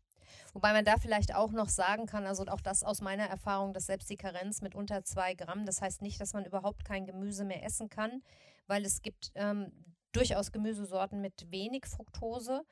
Wobei 0.53 0.73
man 0.73 0.85
da 0.85 0.97
vielleicht 0.99 1.35
auch 1.35 1.53
noch 1.53 1.69
sagen 1.69 2.07
kann, 2.07 2.27
also 2.27 2.45
auch 2.47 2.61
das 2.61 2.83
aus 2.83 3.01
meiner 3.01 3.25
Erfahrung, 3.25 3.73
dass 3.73 3.87
selbst 3.87 4.11
die 4.11 4.17
Karenz 4.17 4.63
mit 4.63 4.75
unter 4.75 5.05
zwei 5.05 5.35
Gramm, 5.35 5.67
das 5.67 5.83
heißt 5.83 6.03
nicht, 6.03 6.21
dass 6.21 6.33
man 6.33 6.45
überhaupt 6.45 6.85
kein 6.85 7.07
Gemüse 7.07 7.45
mehr 7.45 7.65
essen 7.65 7.89
kann, 7.89 8.23
weil 8.67 8.85
es 8.85 9.03
gibt 9.03 9.31
ähm, 9.35 9.73
durchaus 10.13 10.53
Gemüsesorten 10.53 11.21
mit 11.21 11.51
wenig 11.51 11.87
Fructose. 11.87 12.65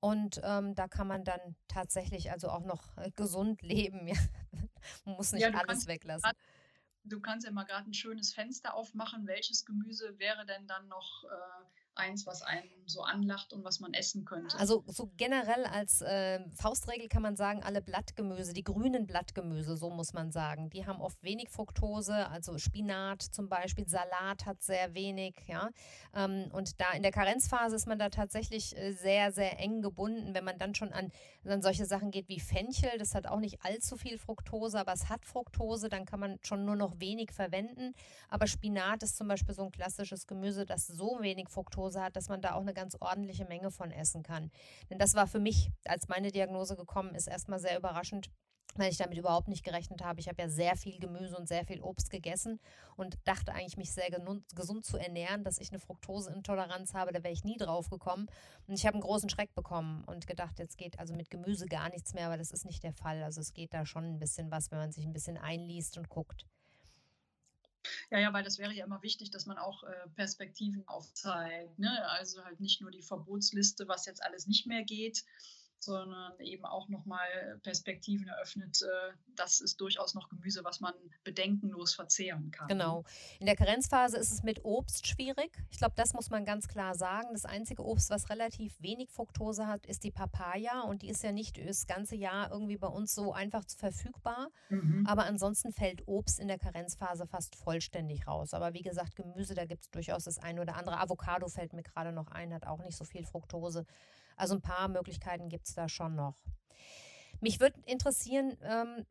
Und 0.00 0.40
ähm, 0.44 0.74
da 0.74 0.88
kann 0.88 1.08
man 1.08 1.24
dann 1.24 1.56
tatsächlich 1.68 2.30
also 2.30 2.48
auch 2.48 2.64
noch 2.64 2.96
äh, 2.98 3.10
gesund 3.12 3.62
leben. 3.62 4.06
Ja. 4.06 4.16
man 5.04 5.16
muss 5.16 5.32
nicht 5.32 5.42
ja, 5.42 5.48
alles 5.48 5.66
kannst, 5.66 5.88
weglassen. 5.88 6.30
Du 7.04 7.20
kannst 7.20 7.46
ja 7.46 7.52
mal 7.52 7.64
gerade 7.64 7.88
ein 7.88 7.94
schönes 7.94 8.32
Fenster 8.32 8.74
aufmachen. 8.74 9.26
Welches 9.26 9.64
Gemüse 9.64 10.18
wäre 10.18 10.44
denn 10.44 10.66
dann 10.66 10.86
noch 10.88 11.24
äh, 11.24 11.64
eins, 11.96 12.26
was 12.26 12.42
einen 12.42 12.68
so 12.86 13.02
anlacht 13.02 13.52
und 13.52 13.64
was 13.64 13.80
man 13.80 13.94
essen 13.94 14.24
könnte. 14.24 14.58
Also 14.58 14.84
so 14.86 15.10
generell 15.16 15.64
als 15.64 16.00
äh, 16.02 16.40
Faustregel 16.54 17.08
kann 17.08 17.22
man 17.22 17.36
sagen, 17.36 17.62
alle 17.62 17.82
Blattgemüse, 17.82 18.52
die 18.52 18.62
grünen 18.62 19.06
Blattgemüse, 19.06 19.76
so 19.76 19.90
muss 19.90 20.12
man 20.12 20.30
sagen, 20.30 20.70
die 20.70 20.86
haben 20.86 21.00
oft 21.00 21.22
wenig 21.22 21.50
Fructose, 21.50 22.28
also 22.28 22.58
Spinat 22.58 23.22
zum 23.22 23.48
Beispiel, 23.48 23.88
Salat 23.88 24.46
hat 24.46 24.62
sehr 24.62 24.94
wenig, 24.94 25.34
ja. 25.46 25.70
Ähm, 26.14 26.48
und 26.52 26.80
da 26.80 26.92
in 26.92 27.02
der 27.02 27.12
Karenzphase 27.12 27.76
ist 27.76 27.86
man 27.86 27.98
da 27.98 28.08
tatsächlich 28.08 28.76
äh, 28.76 28.92
sehr, 28.92 29.32
sehr 29.32 29.58
eng 29.58 29.82
gebunden, 29.82 30.34
wenn 30.34 30.44
man 30.44 30.58
dann 30.58 30.74
schon 30.74 30.92
an, 30.92 31.10
an 31.44 31.62
solche 31.62 31.86
Sachen 31.86 32.10
geht 32.10 32.28
wie 32.28 32.40
Fenchel, 32.40 32.98
das 32.98 33.14
hat 33.14 33.26
auch 33.26 33.40
nicht 33.40 33.64
allzu 33.64 33.96
viel 33.96 34.18
Fructose, 34.18 34.78
aber 34.78 34.92
es 34.92 35.08
hat 35.08 35.24
Fructose, 35.24 35.88
dann 35.88 36.04
kann 36.04 36.20
man 36.20 36.38
schon 36.42 36.64
nur 36.64 36.76
noch 36.76 37.00
wenig 37.00 37.32
verwenden. 37.32 37.94
Aber 38.28 38.46
Spinat 38.46 39.02
ist 39.02 39.16
zum 39.16 39.28
Beispiel 39.28 39.54
so 39.54 39.64
ein 39.64 39.72
klassisches 39.72 40.26
Gemüse, 40.26 40.66
das 40.66 40.86
so 40.86 41.18
wenig 41.20 41.48
Fructose 41.48 41.85
Diagnose 41.86 42.02
hat, 42.02 42.16
dass 42.16 42.28
man 42.28 42.40
da 42.40 42.54
auch 42.54 42.60
eine 42.60 42.74
ganz 42.74 42.96
ordentliche 43.00 43.44
Menge 43.44 43.70
von 43.70 43.90
essen 43.90 44.22
kann. 44.22 44.50
Denn 44.90 44.98
das 44.98 45.14
war 45.14 45.26
für 45.26 45.38
mich, 45.38 45.70
als 45.84 46.08
meine 46.08 46.30
Diagnose 46.30 46.76
gekommen 46.76 47.14
ist, 47.14 47.28
erstmal 47.28 47.58
sehr 47.58 47.78
überraschend, 47.78 48.30
weil 48.74 48.90
ich 48.90 48.98
damit 48.98 49.16
überhaupt 49.16 49.48
nicht 49.48 49.64
gerechnet 49.64 50.02
habe. 50.02 50.20
Ich 50.20 50.28
habe 50.28 50.42
ja 50.42 50.48
sehr 50.48 50.76
viel 50.76 50.98
Gemüse 50.98 51.36
und 51.36 51.48
sehr 51.48 51.64
viel 51.64 51.80
Obst 51.80 52.10
gegessen 52.10 52.60
und 52.96 53.16
dachte 53.24 53.52
eigentlich, 53.52 53.76
mich 53.76 53.92
sehr 53.92 54.10
gesund 54.54 54.84
zu 54.84 54.98
ernähren, 54.98 55.44
dass 55.44 55.58
ich 55.58 55.70
eine 55.70 55.78
Fructoseintoleranz 55.78 56.92
habe. 56.92 57.12
Da 57.12 57.22
wäre 57.22 57.32
ich 57.32 57.44
nie 57.44 57.56
drauf 57.56 57.88
gekommen. 57.88 58.26
Und 58.66 58.74
ich 58.74 58.84
habe 58.84 58.94
einen 58.94 59.02
großen 59.02 59.28
Schreck 59.28 59.54
bekommen 59.54 60.04
und 60.04 60.26
gedacht, 60.26 60.58
jetzt 60.58 60.76
geht 60.76 60.98
also 60.98 61.14
mit 61.14 61.30
Gemüse 61.30 61.66
gar 61.66 61.88
nichts 61.88 62.12
mehr, 62.14 62.26
aber 62.26 62.36
das 62.36 62.50
ist 62.50 62.66
nicht 62.66 62.82
der 62.82 62.92
Fall. 62.92 63.22
Also 63.22 63.40
es 63.40 63.54
geht 63.54 63.72
da 63.72 63.86
schon 63.86 64.04
ein 64.04 64.18
bisschen 64.18 64.50
was, 64.50 64.70
wenn 64.70 64.78
man 64.78 64.92
sich 64.92 65.06
ein 65.06 65.12
bisschen 65.12 65.38
einliest 65.38 65.96
und 65.96 66.08
guckt. 66.08 66.44
Ja, 68.10 68.18
ja, 68.18 68.32
weil 68.32 68.44
das 68.44 68.58
wäre 68.58 68.72
ja 68.72 68.84
immer 68.84 69.02
wichtig, 69.02 69.30
dass 69.30 69.46
man 69.46 69.58
auch 69.58 69.84
äh, 69.84 69.92
Perspektiven 70.14 70.86
aufzeigt. 70.86 71.78
Ne? 71.78 72.08
Also 72.10 72.44
halt 72.44 72.60
nicht 72.60 72.80
nur 72.80 72.90
die 72.90 73.02
Verbotsliste, 73.02 73.88
was 73.88 74.06
jetzt 74.06 74.22
alles 74.22 74.46
nicht 74.46 74.66
mehr 74.66 74.84
geht, 74.84 75.24
sondern 75.78 76.38
eben 76.40 76.64
auch 76.64 76.88
nochmal 76.88 77.58
Perspektiven 77.62 78.28
eröffnet. 78.28 78.82
Äh, 78.82 79.12
das 79.34 79.60
ist 79.60 79.80
durchaus 79.80 80.14
noch 80.14 80.28
Gemüse, 80.28 80.64
was 80.64 80.80
man 80.80 80.94
bedenkenlos 81.24 81.94
verzehren 81.94 82.50
kann. 82.50 82.68
Genau. 82.68 83.04
In 83.38 83.46
der 83.46 83.56
Karenzphase 83.56 84.16
ist 84.16 84.32
es 84.32 84.42
mit 84.42 84.64
Obst 84.64 85.06
schwierig. 85.06 85.50
Ich 85.70 85.78
glaube, 85.78 85.94
das 85.96 86.14
muss 86.14 86.30
man 86.30 86.44
ganz 86.44 86.68
klar 86.68 86.94
sagen. 86.94 87.28
Das 87.32 87.44
einzige 87.44 87.84
Obst, 87.84 88.10
was 88.10 88.30
relativ 88.30 88.80
wenig 88.80 89.10
Fructose 89.10 89.66
hat, 89.66 89.86
ist 89.86 90.04
die 90.04 90.10
Papaya 90.10 90.82
und 90.82 91.02
die 91.02 91.08
ist 91.08 91.22
ja 91.22 91.32
nicht 91.32 91.58
das 91.58 91.86
ganze 91.86 92.16
Jahr 92.16 92.50
irgendwie 92.50 92.76
bei 92.78 92.88
uns 92.88 93.14
so 93.14 93.32
einfach 93.32 93.64
verfügbar. 93.76 94.48
Mhm. 94.68 95.06
Aber 95.06 95.24
ansonsten 95.24 95.72
fällt 95.72 96.06
Obst 96.08 96.40
in 96.40 96.48
der 96.48 96.58
Karenzphase 96.58 97.26
fast 97.26 97.56
vollständig 97.56 98.26
raus. 98.26 98.54
Aber 98.54 98.74
wie 98.74 98.82
gesagt, 98.82 99.16
Gemüse, 99.16 99.54
da 99.54 99.64
gibt 99.64 99.84
es 99.84 99.90
durchaus 99.90 100.24
das 100.24 100.38
eine 100.38 100.60
oder 100.60 100.76
andere. 100.76 100.98
Avocado 100.98 101.48
fällt 101.48 101.72
mir 101.72 101.82
gerade 101.82 102.12
noch 102.12 102.28
ein, 102.28 102.54
hat 102.54 102.66
auch 102.66 102.82
nicht 102.82 102.96
so 102.96 103.04
viel 103.04 103.24
Fructose. 103.24 103.86
Also 104.36 104.54
ein 104.54 104.62
paar 104.62 104.88
Möglichkeiten 104.88 105.48
gibt 105.48 105.66
es 105.66 105.74
da 105.74 105.88
schon 105.88 106.14
noch. 106.14 106.36
Mich 107.40 107.60
würde 107.60 107.80
interessieren, 107.86 108.56
ähm, 108.62 109.04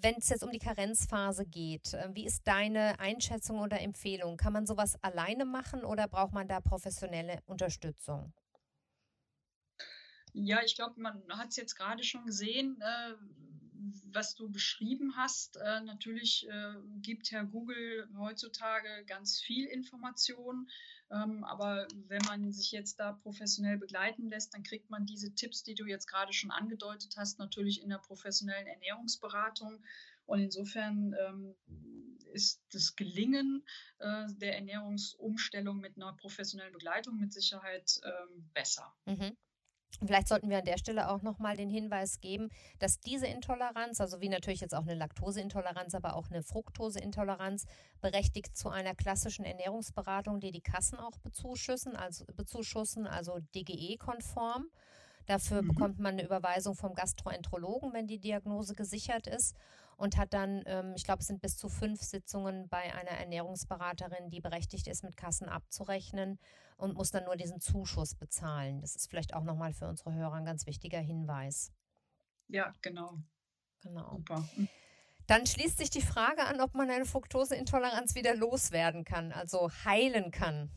wenn 0.00 0.16
es 0.16 0.28
jetzt 0.28 0.44
um 0.44 0.50
die 0.50 0.58
Karenzphase 0.58 1.46
geht, 1.46 1.94
äh, 1.94 2.08
wie 2.12 2.26
ist 2.26 2.46
deine 2.46 2.98
Einschätzung 3.00 3.58
oder 3.60 3.80
Empfehlung? 3.80 4.36
Kann 4.36 4.52
man 4.52 4.66
sowas 4.66 5.02
alleine 5.02 5.44
machen 5.44 5.84
oder 5.84 6.08
braucht 6.08 6.32
man 6.32 6.48
da 6.48 6.60
professionelle 6.60 7.40
Unterstützung? 7.46 8.32
Ja, 10.32 10.60
ich 10.62 10.76
glaube, 10.76 11.00
man 11.00 11.22
hat 11.30 11.48
es 11.48 11.56
jetzt 11.56 11.76
gerade 11.76 12.02
schon 12.04 12.26
gesehen. 12.26 12.78
Äh, 12.80 13.14
was 14.12 14.34
du 14.34 14.50
beschrieben 14.50 15.16
hast, 15.16 15.56
äh, 15.56 15.80
natürlich 15.82 16.46
äh, 16.48 16.74
gibt 17.00 17.30
Herr 17.30 17.44
Google 17.44 18.08
heutzutage 18.18 19.04
ganz 19.06 19.40
viel 19.40 19.66
Information. 19.66 20.68
Ähm, 21.10 21.44
aber 21.44 21.86
wenn 22.08 22.22
man 22.26 22.52
sich 22.52 22.72
jetzt 22.72 22.98
da 22.98 23.12
professionell 23.12 23.78
begleiten 23.78 24.28
lässt, 24.28 24.54
dann 24.54 24.62
kriegt 24.62 24.90
man 24.90 25.06
diese 25.06 25.34
Tipps, 25.34 25.62
die 25.62 25.74
du 25.74 25.86
jetzt 25.86 26.08
gerade 26.08 26.32
schon 26.32 26.50
angedeutet 26.50 27.14
hast, 27.16 27.38
natürlich 27.38 27.82
in 27.82 27.90
der 27.90 27.98
professionellen 27.98 28.66
Ernährungsberatung. 28.66 29.82
Und 30.26 30.40
insofern 30.40 31.14
ähm, 31.20 31.54
ist 32.32 32.62
das 32.72 32.96
Gelingen 32.96 33.64
äh, 33.98 34.26
der 34.38 34.56
Ernährungsumstellung 34.56 35.78
mit 35.78 35.96
einer 35.96 36.12
professionellen 36.14 36.72
Begleitung 36.72 37.18
mit 37.18 37.32
Sicherheit 37.32 38.00
ähm, 38.04 38.50
besser. 38.52 38.92
Mhm. 39.06 39.36
Vielleicht 40.04 40.28
sollten 40.28 40.50
wir 40.50 40.58
an 40.58 40.64
der 40.64 40.78
Stelle 40.78 41.08
auch 41.08 41.22
nochmal 41.22 41.56
den 41.56 41.70
Hinweis 41.70 42.20
geben, 42.20 42.48
dass 42.78 43.00
diese 43.00 43.26
Intoleranz, 43.26 44.00
also 44.00 44.20
wie 44.20 44.28
natürlich 44.28 44.60
jetzt 44.60 44.74
auch 44.74 44.82
eine 44.82 44.94
Laktoseintoleranz, 44.94 45.94
aber 45.94 46.16
auch 46.16 46.30
eine 46.30 46.42
Fructoseintoleranz, 46.42 47.66
berechtigt 48.00 48.56
zu 48.56 48.68
einer 48.68 48.94
klassischen 48.94 49.44
Ernährungsberatung, 49.44 50.40
die 50.40 50.52
die 50.52 50.60
Kassen 50.60 50.98
auch 50.98 51.18
bezuschussen, 51.18 51.96
also, 51.96 52.24
bezuschussen, 52.36 53.06
also 53.06 53.38
DGE-konform. 53.54 54.66
Dafür 55.26 55.62
mhm. 55.62 55.68
bekommt 55.68 55.98
man 55.98 56.14
eine 56.14 56.24
Überweisung 56.24 56.74
vom 56.74 56.94
Gastroenterologen, 56.94 57.92
wenn 57.92 58.06
die 58.06 58.18
Diagnose 58.18 58.74
gesichert 58.74 59.26
ist 59.26 59.56
und 59.96 60.16
hat 60.16 60.32
dann, 60.34 60.62
ähm, 60.66 60.92
ich 60.94 61.04
glaube, 61.04 61.20
es 61.20 61.26
sind 61.26 61.40
bis 61.40 61.56
zu 61.56 61.68
fünf 61.68 62.00
Sitzungen 62.02 62.68
bei 62.68 62.94
einer 62.94 63.10
Ernährungsberaterin, 63.10 64.30
die 64.30 64.40
berechtigt 64.40 64.86
ist, 64.86 65.02
mit 65.02 65.16
Kassen 65.16 65.48
abzurechnen 65.48 66.38
und 66.76 66.94
muss 66.94 67.10
dann 67.10 67.24
nur 67.24 67.36
diesen 67.36 67.60
Zuschuss 67.60 68.14
bezahlen. 68.14 68.80
Das 68.80 68.94
ist 68.94 69.08
vielleicht 69.08 69.34
auch 69.34 69.44
nochmal 69.44 69.72
für 69.72 69.88
unsere 69.88 70.14
Hörer 70.14 70.34
ein 70.34 70.44
ganz 70.44 70.66
wichtiger 70.66 71.00
Hinweis. 71.00 71.72
Ja, 72.48 72.72
genau. 72.82 73.18
Genau. 73.82 74.16
Super. 74.16 74.48
Dann 75.26 75.46
schließt 75.46 75.78
sich 75.78 75.90
die 75.90 76.02
Frage 76.02 76.44
an, 76.44 76.60
ob 76.60 76.74
man 76.74 76.90
eine 76.90 77.04
Fructoseintoleranz 77.04 78.14
wieder 78.14 78.36
loswerden 78.36 79.04
kann, 79.04 79.32
also 79.32 79.70
heilen 79.84 80.30
kann. 80.30 80.70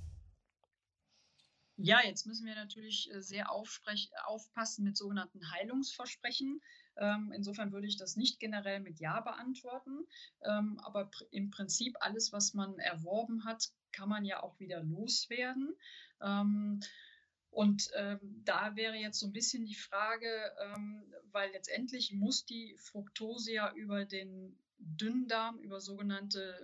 Ja, 1.81 2.01
jetzt 2.03 2.25
müssen 2.25 2.45
wir 2.45 2.55
natürlich 2.55 3.09
äh, 3.13 3.21
sehr 3.21 3.51
aufpassen 3.51 4.83
mit 4.83 4.97
sogenannten 4.97 5.49
Heilungsversprechen. 5.51 6.61
Ähm, 6.99 7.31
insofern 7.33 7.71
würde 7.71 7.87
ich 7.87 7.97
das 7.97 8.15
nicht 8.15 8.39
generell 8.39 8.79
mit 8.79 8.99
Ja 8.99 9.21
beantworten. 9.21 10.05
Ähm, 10.43 10.79
aber 10.83 11.09
im 11.31 11.49
Prinzip 11.49 11.95
alles, 12.01 12.31
was 12.31 12.53
man 12.53 12.77
erworben 12.79 13.45
hat, 13.45 13.71
kann 13.91 14.09
man 14.09 14.25
ja 14.25 14.43
auch 14.43 14.59
wieder 14.59 14.83
loswerden. 14.83 15.75
Ähm, 16.21 16.81
und 17.51 17.89
ähm, 17.95 18.19
da 18.45 18.75
wäre 18.75 18.95
jetzt 18.95 19.19
so 19.19 19.25
ein 19.25 19.33
bisschen 19.33 19.65
die 19.65 19.75
Frage, 19.75 20.29
ähm, 20.61 21.11
weil 21.31 21.51
letztendlich 21.51 22.13
muss 22.13 22.45
die 22.45 22.75
Fructose 22.77 23.51
ja 23.51 23.73
über 23.73 24.05
den 24.05 24.57
Dünndarm, 24.77 25.59
über 25.59 25.81
sogenannte 25.81 26.57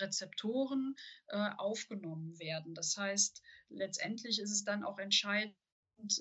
Rezeptoren 0.00 0.96
äh, 1.28 1.50
aufgenommen 1.56 2.38
werden. 2.38 2.74
Das 2.74 2.96
heißt, 2.96 3.42
letztendlich 3.68 4.40
ist 4.40 4.50
es 4.50 4.64
dann 4.64 4.84
auch 4.84 4.98
entscheidend, 4.98 5.54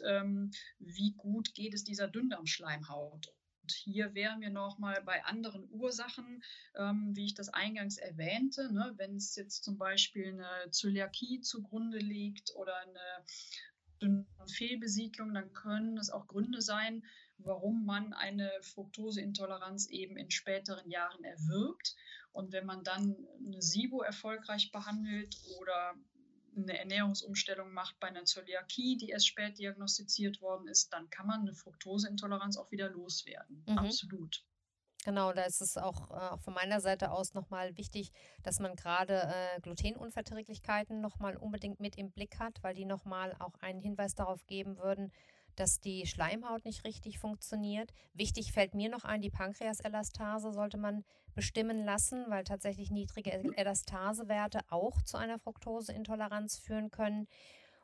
ähm, 0.06 0.52
wie 0.80 1.14
gut 1.14 1.54
geht 1.54 1.74
es 1.74 1.84
dieser 1.84 2.08
Dünndarmschleimhaut. 2.08 3.34
Hier 3.70 4.14
wären 4.16 4.42
wir 4.42 4.50
nochmal 4.50 5.02
bei 5.04 5.24
anderen 5.26 5.70
Ursachen, 5.72 6.44
ähm, 6.76 7.12
wie 7.16 7.26
ich 7.26 7.36
das 7.36 7.50
eingangs 7.50 7.98
erwähnte. 7.98 8.72
Ne? 8.74 8.94
Wenn 8.98 9.16
es 9.16 9.36
jetzt 9.36 9.64
zum 9.64 9.78
Beispiel 9.78 10.34
eine 10.34 10.72
Zöliakie 10.72 11.42
zugrunde 11.42 12.00
liegt 12.00 12.54
oder 12.56 12.76
eine 12.78 14.48
Fehlbesiedlung, 14.48 15.34
dann 15.34 15.54
können 15.54 15.98
es 15.98 16.10
auch 16.10 16.28
Gründe 16.28 16.62
sein, 16.62 17.04
warum 17.38 17.86
man 17.86 18.14
eine 18.14 18.52
Fructoseintoleranz 18.62 19.88
eben 19.90 20.18
in 20.18 20.32
späteren 20.32 20.90
Jahren 20.90 21.24
erwirbt. 21.24 21.96
Und 22.32 22.52
wenn 22.52 22.66
man 22.66 22.84
dann 22.84 23.16
eine 23.46 23.62
SIBO 23.62 24.02
erfolgreich 24.02 24.72
behandelt 24.72 25.36
oder 25.60 25.96
eine 26.56 26.78
Ernährungsumstellung 26.78 27.74
macht 27.74 28.00
bei 28.00 28.08
einer 28.08 28.26
Zöliakie, 28.26 28.98
die 28.98 29.10
erst 29.10 29.28
spät 29.28 29.58
diagnostiziert 29.58 30.42
worden 30.42 30.68
ist, 30.68 30.92
dann 30.94 31.10
kann 31.10 31.28
man 31.28 31.42
eine 31.42 31.54
Fructoseintoleranz 31.54 32.58
auch 32.58 32.72
wieder 32.72 32.90
loswerden. 32.90 33.64
Mhm. 33.68 33.78
Absolut. 33.78 34.44
Genau, 35.04 35.34
da 35.34 35.44
ist 35.44 35.62
es 35.62 35.78
auch, 35.78 36.12
äh, 36.12 36.38
von 36.38 36.54
meiner 36.54 36.80
Seite 36.80 37.12
aus 37.12 37.34
nochmal 37.34 37.76
wichtig, 37.76 38.12
dass 38.44 38.60
man 38.60 38.76
gerade 38.76 39.24
äh, 39.34 39.60
Glutenunverträglichkeiten 39.62 41.02
nochmal 41.02 41.38
unbedingt 41.38 41.80
mit 41.80 41.98
im 41.98 42.12
Blick 42.12 42.38
hat, 42.38 42.62
weil 42.62 42.76
die 42.76 42.86
nochmal 42.86 43.36
auch 43.40 43.56
einen 43.62 43.80
Hinweis 43.80 44.14
darauf 44.14 44.46
geben 44.46 44.78
würden, 44.78 45.12
dass 45.56 45.80
die 45.80 46.06
Schleimhaut 46.06 46.66
nicht 46.66 46.84
richtig 46.84 47.20
funktioniert. 47.20 47.94
Wichtig 48.14 48.52
fällt 48.52 48.74
mir 48.74 48.90
noch 48.90 49.04
ein, 49.04 49.22
die 49.22 49.30
Pankreaselastase 49.30 50.52
sollte 50.52 50.78
man 50.78 51.04
bestimmen 51.34 51.86
lassen, 51.86 52.26
weil 52.30 52.44
tatsächlich 52.44 52.92
niedrige 52.92 53.32
Elastasewerte 53.56 54.60
auch 54.70 55.02
zu 55.02 55.18
einer 55.18 55.40
Fructoseintoleranz 55.40 56.58
führen 56.58 56.92
können 56.92 57.28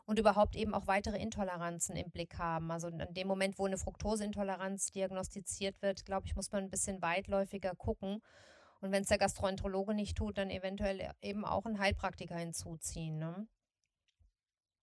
und 0.06 0.20
überhaupt 0.20 0.56
eben 0.56 0.74
auch 0.74 0.88
weitere 0.88 1.18
Intoleranzen 1.18 1.96
im 1.96 2.10
Blick 2.10 2.38
haben. 2.38 2.72
Also 2.72 2.88
in 2.88 3.14
dem 3.14 3.28
Moment, 3.28 3.60
wo 3.60 3.66
eine 3.66 3.78
Fructoseintoleranz 3.78 4.92
diagnostiziert 4.92 5.82
wird, 5.82 6.06
glaube 6.06 6.28
ich, 6.28 6.36
muss 6.36 6.52
man 6.52 6.64
ein 6.64 6.70
bisschen 6.70 7.02
weitläufiger 7.02 7.76
gucken. 7.76 8.22
Und 8.80 8.92
wenn 8.92 9.02
es 9.02 9.10
der 9.10 9.18
Gastroenterologe 9.18 9.94
nicht 9.94 10.18
tut, 10.18 10.38
dann 10.38 10.50
eventuell 10.50 11.12
eben 11.22 11.46
auch 11.46 11.66
einen 11.66 11.80
Heilpraktiker 11.80 12.38
hinzuziehen. 12.38 13.18
Ne? 13.18 13.48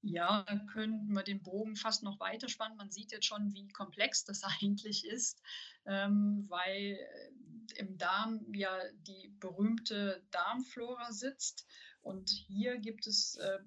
Ja, 0.06 0.44
könnten 0.70 1.14
wir 1.14 1.22
den 1.22 1.42
Bogen 1.42 1.76
fast 1.76 2.02
noch 2.02 2.20
weiter 2.20 2.50
spannen. 2.50 2.76
Man 2.76 2.90
sieht 2.90 3.10
jetzt 3.10 3.24
schon, 3.24 3.54
wie 3.54 3.68
komplex 3.68 4.24
das 4.24 4.42
eigentlich 4.60 5.06
ist, 5.06 5.40
ähm, 5.86 6.44
weil 6.48 6.98
äh, 6.98 7.80
im 7.80 7.96
Darm 7.96 8.52
ja 8.52 8.78
die 9.06 9.34
berühmte 9.40 10.22
Darmflora 10.30 11.10
sitzt. 11.10 11.66
Und 12.02 12.28
hier 12.28 12.76
gibt 12.78 13.06
es 13.06 13.36
äh, 13.36 13.58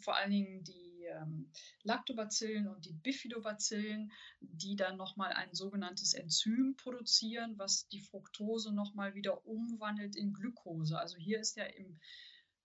vor 0.00 0.16
allen 0.16 0.32
Dingen 0.32 0.64
die 0.64 1.04
ähm, 1.04 1.48
Lactobacillen 1.84 2.66
und 2.66 2.84
die 2.84 2.94
Bifidobacillen, 2.94 4.10
die 4.40 4.74
dann 4.74 4.96
nochmal 4.96 5.32
ein 5.32 5.54
sogenanntes 5.54 6.14
Enzym 6.14 6.74
produzieren, 6.76 7.56
was 7.56 7.86
die 7.86 8.00
Fructose 8.00 8.72
nochmal 8.72 9.14
wieder 9.14 9.46
umwandelt 9.46 10.16
in 10.16 10.32
Glucose. 10.32 10.98
Also 10.98 11.18
hier 11.18 11.38
ist 11.38 11.56
ja 11.56 11.64
im 11.64 12.00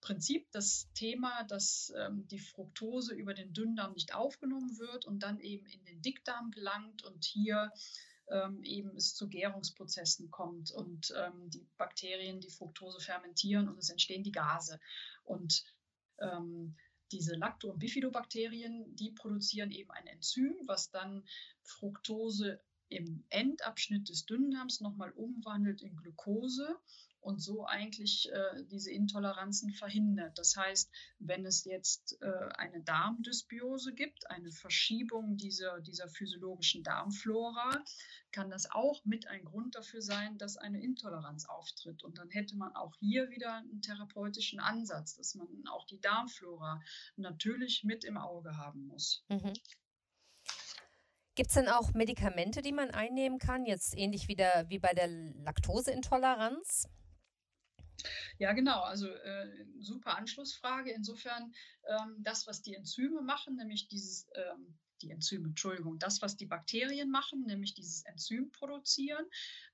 Prinzip 0.01 0.49
das 0.51 0.89
Thema, 0.93 1.43
dass 1.43 1.91
ähm, 1.97 2.27
die 2.27 2.39
Fructose 2.39 3.13
über 3.13 3.33
den 3.33 3.53
Dünndarm 3.53 3.93
nicht 3.93 4.13
aufgenommen 4.13 4.77
wird 4.77 5.05
und 5.05 5.23
dann 5.23 5.39
eben 5.39 5.65
in 5.65 5.83
den 5.85 6.01
Dickdarm 6.01 6.51
gelangt 6.51 7.03
und 7.03 7.25
hier 7.25 7.71
ähm, 8.29 8.63
eben 8.63 8.95
es 8.95 9.15
zu 9.15 9.27
Gärungsprozessen 9.27 10.29
kommt 10.31 10.71
und 10.71 11.13
ähm, 11.17 11.49
die 11.49 11.65
Bakterien 11.77 12.39
die 12.39 12.49
Fructose 12.49 12.99
fermentieren 12.99 13.69
und 13.69 13.77
es 13.77 13.89
entstehen 13.89 14.23
die 14.23 14.31
Gase. 14.31 14.79
Und 15.23 15.63
ähm, 16.19 16.75
diese 17.11 17.35
Lacto- 17.35 17.69
und 17.71 17.79
Bifidobakterien, 17.79 18.95
die 18.95 19.11
produzieren 19.11 19.71
eben 19.71 19.91
ein 19.91 20.07
Enzym, 20.07 20.55
was 20.65 20.89
dann 20.91 21.25
Fructose 21.63 22.61
im 22.89 23.23
Endabschnitt 23.29 24.09
des 24.09 24.25
Dünndarms 24.25 24.81
nochmal 24.81 25.11
umwandelt 25.11 25.81
in 25.81 25.95
Glucose 25.95 26.77
und 27.19 27.41
so 27.41 27.65
eigentlich 27.65 28.29
äh, 28.31 28.63
diese 28.65 28.91
Intoleranzen 28.91 29.71
verhindert. 29.73 30.37
Das 30.37 30.55
heißt, 30.55 30.89
wenn 31.19 31.45
es 31.45 31.65
jetzt 31.65 32.17
äh, 32.21 32.49
eine 32.55 32.81
Darmdysbiose 32.81 33.93
gibt, 33.93 34.29
eine 34.29 34.51
Verschiebung 34.51 35.37
dieser, 35.37 35.81
dieser 35.81 36.07
physiologischen 36.07 36.83
Darmflora, 36.83 37.83
kann 38.31 38.49
das 38.49 38.69
auch 38.71 39.03
mit 39.05 39.27
ein 39.27 39.43
Grund 39.43 39.75
dafür 39.75 40.01
sein, 40.01 40.37
dass 40.37 40.57
eine 40.57 40.81
Intoleranz 40.81 41.45
auftritt. 41.45 42.03
Und 42.03 42.17
dann 42.17 42.29
hätte 42.29 42.55
man 42.55 42.75
auch 42.75 42.95
hier 42.99 43.29
wieder 43.29 43.55
einen 43.57 43.81
therapeutischen 43.81 44.59
Ansatz, 44.59 45.15
dass 45.15 45.35
man 45.35 45.47
auch 45.69 45.85
die 45.85 45.99
Darmflora 45.99 46.81
natürlich 47.15 47.83
mit 47.83 48.03
im 48.03 48.17
Auge 48.17 48.57
haben 48.57 48.87
muss. 48.87 49.23
Mhm. 49.29 49.53
Gibt 51.35 51.49
es 51.49 51.55
denn 51.55 51.67
auch 51.67 51.93
Medikamente, 51.93 52.63
die 52.63 52.71
man 52.71 52.89
einnehmen 52.89 53.37
kann, 53.37 53.65
jetzt 53.65 53.95
ähnlich 53.95 54.27
wie, 54.27 54.37
wie 54.37 54.79
bei 54.79 54.93
der 54.93 55.07
Laktoseintoleranz? 55.07 56.89
Ja, 58.37 58.53
genau. 58.53 58.81
Also 58.81 59.07
äh, 59.07 59.65
super 59.79 60.17
Anschlussfrage. 60.17 60.91
Insofern 60.91 61.53
ähm, 61.87 62.15
das, 62.19 62.47
was 62.47 62.61
die 62.61 62.75
Enzyme 62.75 63.21
machen, 63.21 63.55
nämlich 63.55 63.87
dieses 63.87 64.27
ähm, 64.35 64.77
die 65.01 65.11
Enzyme, 65.11 65.49
Entschuldigung, 65.49 65.99
das, 65.99 66.21
was 66.21 66.37
die 66.37 66.45
Bakterien 66.45 67.09
machen, 67.09 67.45
nämlich 67.45 67.73
dieses 67.73 68.03
Enzym 68.03 68.51
produzieren, 68.51 69.25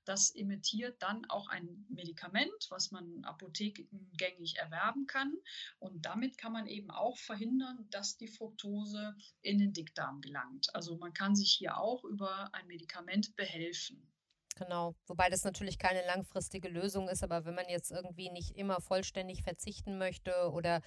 das 0.04 0.34
emittiert 0.34 1.00
dann 1.02 1.24
auch 1.26 1.48
ein 1.48 1.86
Medikament, 1.88 2.52
was 2.68 2.90
man 2.90 3.24
apothekengängig 3.24 4.56
erwerben 4.58 5.06
kann. 5.06 5.34
Und 5.78 6.04
damit 6.04 6.36
kann 6.36 6.52
man 6.52 6.66
eben 6.66 6.90
auch 6.90 7.18
verhindern, 7.18 7.86
dass 7.90 8.16
die 8.16 8.28
Fructose 8.28 9.16
in 9.40 9.58
den 9.58 9.72
Dickdarm 9.72 10.20
gelangt. 10.20 10.74
Also 10.74 10.96
man 10.98 11.14
kann 11.14 11.34
sich 11.34 11.52
hier 11.52 11.78
auch 11.78 12.04
über 12.04 12.52
ein 12.54 12.66
Medikament 12.66 13.34
behelfen. 13.36 14.13
Genau, 14.56 14.94
wobei 15.06 15.30
das 15.30 15.42
natürlich 15.44 15.78
keine 15.78 16.06
langfristige 16.06 16.68
Lösung 16.68 17.08
ist, 17.08 17.24
aber 17.24 17.44
wenn 17.44 17.54
man 17.54 17.68
jetzt 17.68 17.90
irgendwie 17.90 18.30
nicht 18.30 18.56
immer 18.56 18.80
vollständig 18.80 19.42
verzichten 19.42 19.98
möchte 19.98 20.32
oder 20.52 20.80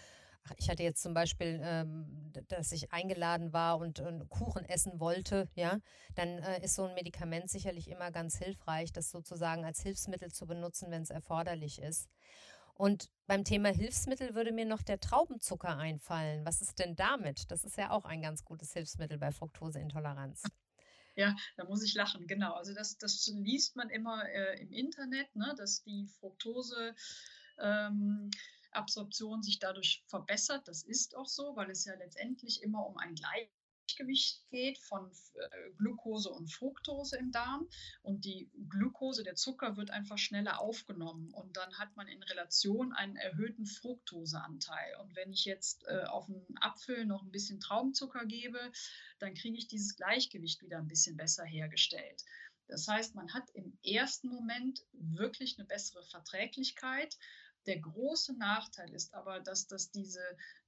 ich 0.55 0.69
hatte 0.69 0.83
jetzt 0.83 1.01
zum 1.01 1.13
Beispiel, 1.13 1.59
ähm, 1.61 2.31
dass 2.47 2.71
ich 2.71 2.93
eingeladen 2.93 3.51
war 3.51 3.79
und, 3.79 3.99
und, 3.99 4.29
Kuchen 4.29 4.63
essen 4.63 4.99
wollte, 5.01 5.49
ja, 5.55 5.79
dann 6.15 6.39
äh, 6.39 6.63
ist 6.63 6.75
so 6.75 6.85
ein 6.85 6.93
Medikament 6.93 7.49
sicherlich 7.49 7.89
immer 7.89 8.11
ganz 8.11 8.37
hilfreich, 8.37 8.93
das 8.93 9.09
sozusagen 9.09 9.65
als 9.65 9.81
Hilfsmittel 9.81 10.31
zu 10.31 10.45
benutzen, 10.47 10.89
wenn 10.89 11.01
es 11.01 11.09
erforderlich 11.09 11.81
ist. 11.81 12.09
Und 12.75 13.09
beim 13.25 13.43
Thema 13.43 13.69
Hilfsmittel 13.69 14.35
würde 14.35 14.51
mir 14.51 14.65
noch 14.65 14.83
der 14.83 14.99
Traubenzucker 14.99 15.77
einfallen. 15.77 16.45
Was 16.45 16.61
ist 16.61 16.79
denn 16.79 16.95
damit? 16.95 17.51
Das 17.51 17.63
ist 17.63 17.75
ja 17.77 17.89
auch 17.89 18.05
ein 18.05 18.21
ganz 18.21 18.45
gutes 18.45 18.71
Hilfsmittel 18.73 19.17
bei 19.17 19.31
Fructoseintoleranz. 19.31 20.43
Ja, 21.17 21.35
da 21.55 21.65
muss 21.65 21.83
ich 21.83 21.95
lachen, 21.95 22.27
genau. 22.27 22.53
Also 22.53 22.75
das, 22.75 22.99
das 22.99 23.25
liest 23.33 23.75
man 23.75 23.89
immer 23.89 24.29
äh, 24.29 24.61
im 24.61 24.71
Internet, 24.71 25.35
ne, 25.35 25.55
dass 25.57 25.81
die 25.81 26.05
Fructose 26.19 26.93
ähm, 27.57 28.29
Absorption 28.71 29.41
sich 29.41 29.57
dadurch 29.57 30.03
verbessert. 30.05 30.67
Das 30.67 30.83
ist 30.83 31.17
auch 31.17 31.25
so, 31.25 31.55
weil 31.55 31.71
es 31.71 31.85
ja 31.85 31.95
letztendlich 31.95 32.61
immer 32.61 32.85
um 32.85 32.97
ein 32.97 33.15
Gleichgewicht 33.87 34.41
geht 34.49 34.77
von 34.77 35.09
äh, 35.35 35.71
Glucose 35.77 36.29
und 36.29 36.51
Fructose 36.51 37.17
im 37.17 37.31
Darm. 37.31 37.67
Und 38.03 38.25
die 38.25 38.49
Glucose, 38.69 39.23
der 39.23 39.35
Zucker, 39.35 39.77
wird 39.77 39.91
einfach 39.91 40.17
schneller 40.17 40.59
aufgenommen. 40.59 41.33
Und 41.33 41.57
dann 41.57 41.77
hat 41.77 41.95
man 41.95 42.07
in 42.07 42.21
Relation 42.23 42.93
einen 42.93 43.15
erhöhten 43.15 43.65
Fructoseanteil. 43.65 44.95
Und 45.01 45.15
wenn 45.15 45.31
ich 45.31 45.45
jetzt 45.45 45.85
äh, 45.87 46.03
auf 46.03 46.27
einen 46.27 46.45
Apfel 46.59 47.05
noch 47.05 47.23
ein 47.23 47.31
bisschen 47.31 47.59
Traubenzucker 47.59 48.25
gebe, 48.25 48.59
dann 49.19 49.33
kriege 49.33 49.57
ich 49.57 49.67
dieses 49.67 49.95
Gleichgewicht 49.95 50.61
wieder 50.61 50.77
ein 50.77 50.87
bisschen 50.87 51.17
besser 51.17 51.45
hergestellt. 51.45 52.23
Das 52.67 52.87
heißt, 52.87 53.15
man 53.15 53.33
hat 53.33 53.49
im 53.51 53.77
ersten 53.81 54.27
Moment 54.27 54.85
wirklich 54.91 55.57
eine 55.57 55.65
bessere 55.65 56.03
Verträglichkeit 56.03 57.17
der 57.67 57.79
große 57.79 58.33
Nachteil 58.37 58.93
ist 58.93 59.13
aber, 59.13 59.39
dass 59.39 59.67
das 59.67 59.91
diese 59.91 60.23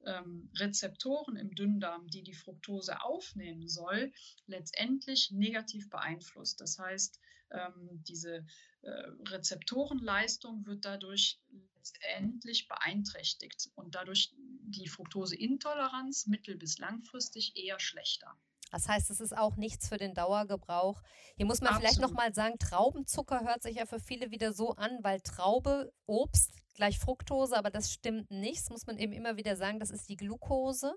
ähm, 0.05 0.51
Rezeptoren 0.57 1.37
im 1.37 1.55
Dünndarm, 1.55 2.07
die 2.07 2.23
die 2.23 2.33
Fructose 2.33 3.01
aufnehmen 3.01 3.67
soll, 3.67 4.11
letztendlich 4.47 5.31
negativ 5.31 5.89
beeinflusst. 5.89 6.59
Das 6.61 6.77
heißt, 6.77 7.19
ähm, 7.51 8.03
diese 8.07 8.45
äh, 8.81 8.89
Rezeptorenleistung 9.29 10.65
wird 10.65 10.85
dadurch 10.85 11.39
letztendlich 11.75 12.67
beeinträchtigt 12.67 13.71
und 13.75 13.95
dadurch 13.95 14.33
die 14.37 14.87
Fructoseintoleranz 14.87 16.27
mittel- 16.27 16.57
bis 16.57 16.77
langfristig 16.77 17.55
eher 17.55 17.79
schlechter. 17.79 18.37
Das 18.71 18.87
heißt, 18.87 19.09
es 19.09 19.19
ist 19.19 19.35
auch 19.35 19.55
nichts 19.55 19.89
für 19.89 19.97
den 19.97 20.13
Dauergebrauch. 20.13 21.01
Hier 21.37 21.47
muss 21.47 21.61
man 21.61 21.69
Absolut. 21.69 21.81
vielleicht 21.81 22.01
nochmal 22.01 22.33
sagen, 22.33 22.59
Traubenzucker 22.59 23.41
hört 23.41 23.63
sich 23.63 23.77
ja 23.77 23.85
für 23.85 23.99
viele 23.99 24.29
wieder 24.29 24.53
so 24.53 24.75
an, 24.75 24.99
weil 25.01 25.21
Traube, 25.21 25.91
Obst 26.05 26.53
gleich 26.79 26.97
Fructose, 26.97 27.57
aber 27.57 27.69
das 27.69 27.91
stimmt 27.91 28.31
nicht. 28.31 28.61
Das 28.61 28.69
muss 28.69 28.87
man 28.87 28.97
eben 28.97 29.13
immer 29.13 29.35
wieder 29.37 29.55
sagen, 29.57 29.79
das 29.79 29.91
ist 29.91 30.07
die 30.07 30.15
Glucose. 30.15 30.95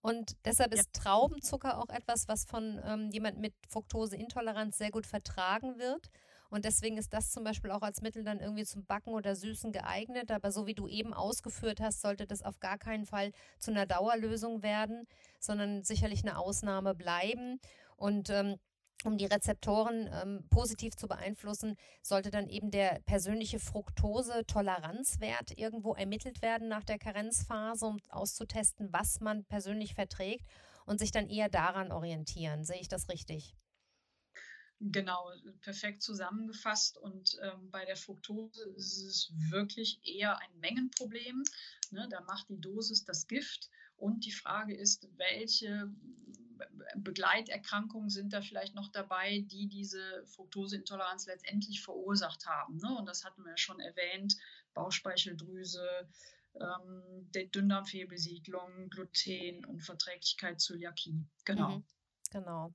Und 0.00 0.36
deshalb 0.44 0.72
ist 0.72 0.88
ja. 0.96 1.02
Traubenzucker 1.02 1.78
auch 1.78 1.88
etwas, 1.88 2.28
was 2.28 2.44
von 2.44 2.80
ähm, 2.84 3.10
jemand 3.10 3.38
mit 3.38 3.52
Fructoseintoleranz 3.68 4.78
sehr 4.78 4.90
gut 4.90 5.06
vertragen 5.06 5.78
wird. 5.78 6.08
Und 6.50 6.64
deswegen 6.64 6.98
ist 6.98 7.12
das 7.12 7.30
zum 7.30 7.44
Beispiel 7.44 7.70
auch 7.70 7.82
als 7.82 8.00
Mittel 8.00 8.22
dann 8.24 8.38
irgendwie 8.38 8.64
zum 8.64 8.84
Backen 8.84 9.14
oder 9.14 9.34
Süßen 9.34 9.72
geeignet. 9.72 10.30
Aber 10.30 10.52
so 10.52 10.66
wie 10.66 10.74
du 10.74 10.86
eben 10.86 11.14
ausgeführt 11.14 11.80
hast, 11.80 12.00
sollte 12.00 12.26
das 12.26 12.42
auf 12.42 12.60
gar 12.60 12.78
keinen 12.78 13.06
Fall 13.06 13.32
zu 13.58 13.70
einer 13.70 13.86
Dauerlösung 13.86 14.62
werden, 14.62 15.06
sondern 15.40 15.82
sicherlich 15.82 16.22
eine 16.22 16.38
Ausnahme 16.38 16.94
bleiben. 16.94 17.58
Und 17.96 18.30
ähm, 18.30 18.56
um 19.04 19.18
die 19.18 19.26
Rezeptoren 19.26 20.08
ähm, 20.12 20.44
positiv 20.50 20.96
zu 20.96 21.08
beeinflussen, 21.08 21.76
sollte 22.02 22.30
dann 22.30 22.48
eben 22.48 22.70
der 22.70 23.00
persönliche 23.06 23.58
Fructose-Toleranzwert 23.58 25.58
irgendwo 25.58 25.94
ermittelt 25.94 26.42
werden 26.42 26.68
nach 26.68 26.84
der 26.84 26.98
Karenzphase, 26.98 27.86
um 27.86 27.98
auszutesten, 28.08 28.92
was 28.92 29.20
man 29.20 29.44
persönlich 29.44 29.94
verträgt 29.94 30.46
und 30.86 30.98
sich 30.98 31.10
dann 31.10 31.28
eher 31.28 31.48
daran 31.48 31.92
orientieren. 31.92 32.64
Sehe 32.64 32.80
ich 32.80 32.88
das 32.88 33.08
richtig? 33.08 33.54
Genau, 34.80 35.30
perfekt 35.60 36.02
zusammengefasst. 36.02 36.98
Und 36.98 37.38
ähm, 37.40 37.70
bei 37.70 37.84
der 37.84 37.96
Fructose 37.96 38.68
ist 38.76 39.00
es 39.02 39.32
wirklich 39.50 40.00
eher 40.02 40.40
ein 40.40 40.58
Mengenproblem. 40.58 41.44
Ne? 41.92 42.08
Da 42.10 42.20
macht 42.22 42.48
die 42.48 42.60
Dosis 42.60 43.04
das 43.04 43.28
Gift. 43.28 43.70
Und 43.96 44.26
die 44.26 44.32
Frage 44.32 44.74
ist, 44.74 45.08
welche 45.16 45.88
Begleiterkrankungen 46.96 48.10
sind 48.10 48.32
da 48.32 48.40
vielleicht 48.40 48.74
noch 48.74 48.88
dabei, 48.88 49.40
die 49.46 49.68
diese 49.68 50.24
Fructoseintoleranz 50.26 51.26
letztendlich 51.26 51.82
verursacht 51.82 52.46
haben. 52.46 52.76
Ne? 52.76 52.96
Und 52.96 53.06
das 53.06 53.24
hatten 53.24 53.42
wir 53.42 53.50
ja 53.50 53.56
schon 53.56 53.80
erwähnt, 53.80 54.36
Bauchspeicheldrüse, 54.74 56.08
ähm, 56.54 57.30
Dünndarmfehlbesiedlung, 57.32 58.90
Gluten 58.90 59.64
und 59.64 59.80
Verträglichkeit 59.80 60.60
Zöliakie. 60.60 61.24
Genau. 61.44 61.76
Mhm, 61.76 61.84
genau. 62.30 62.74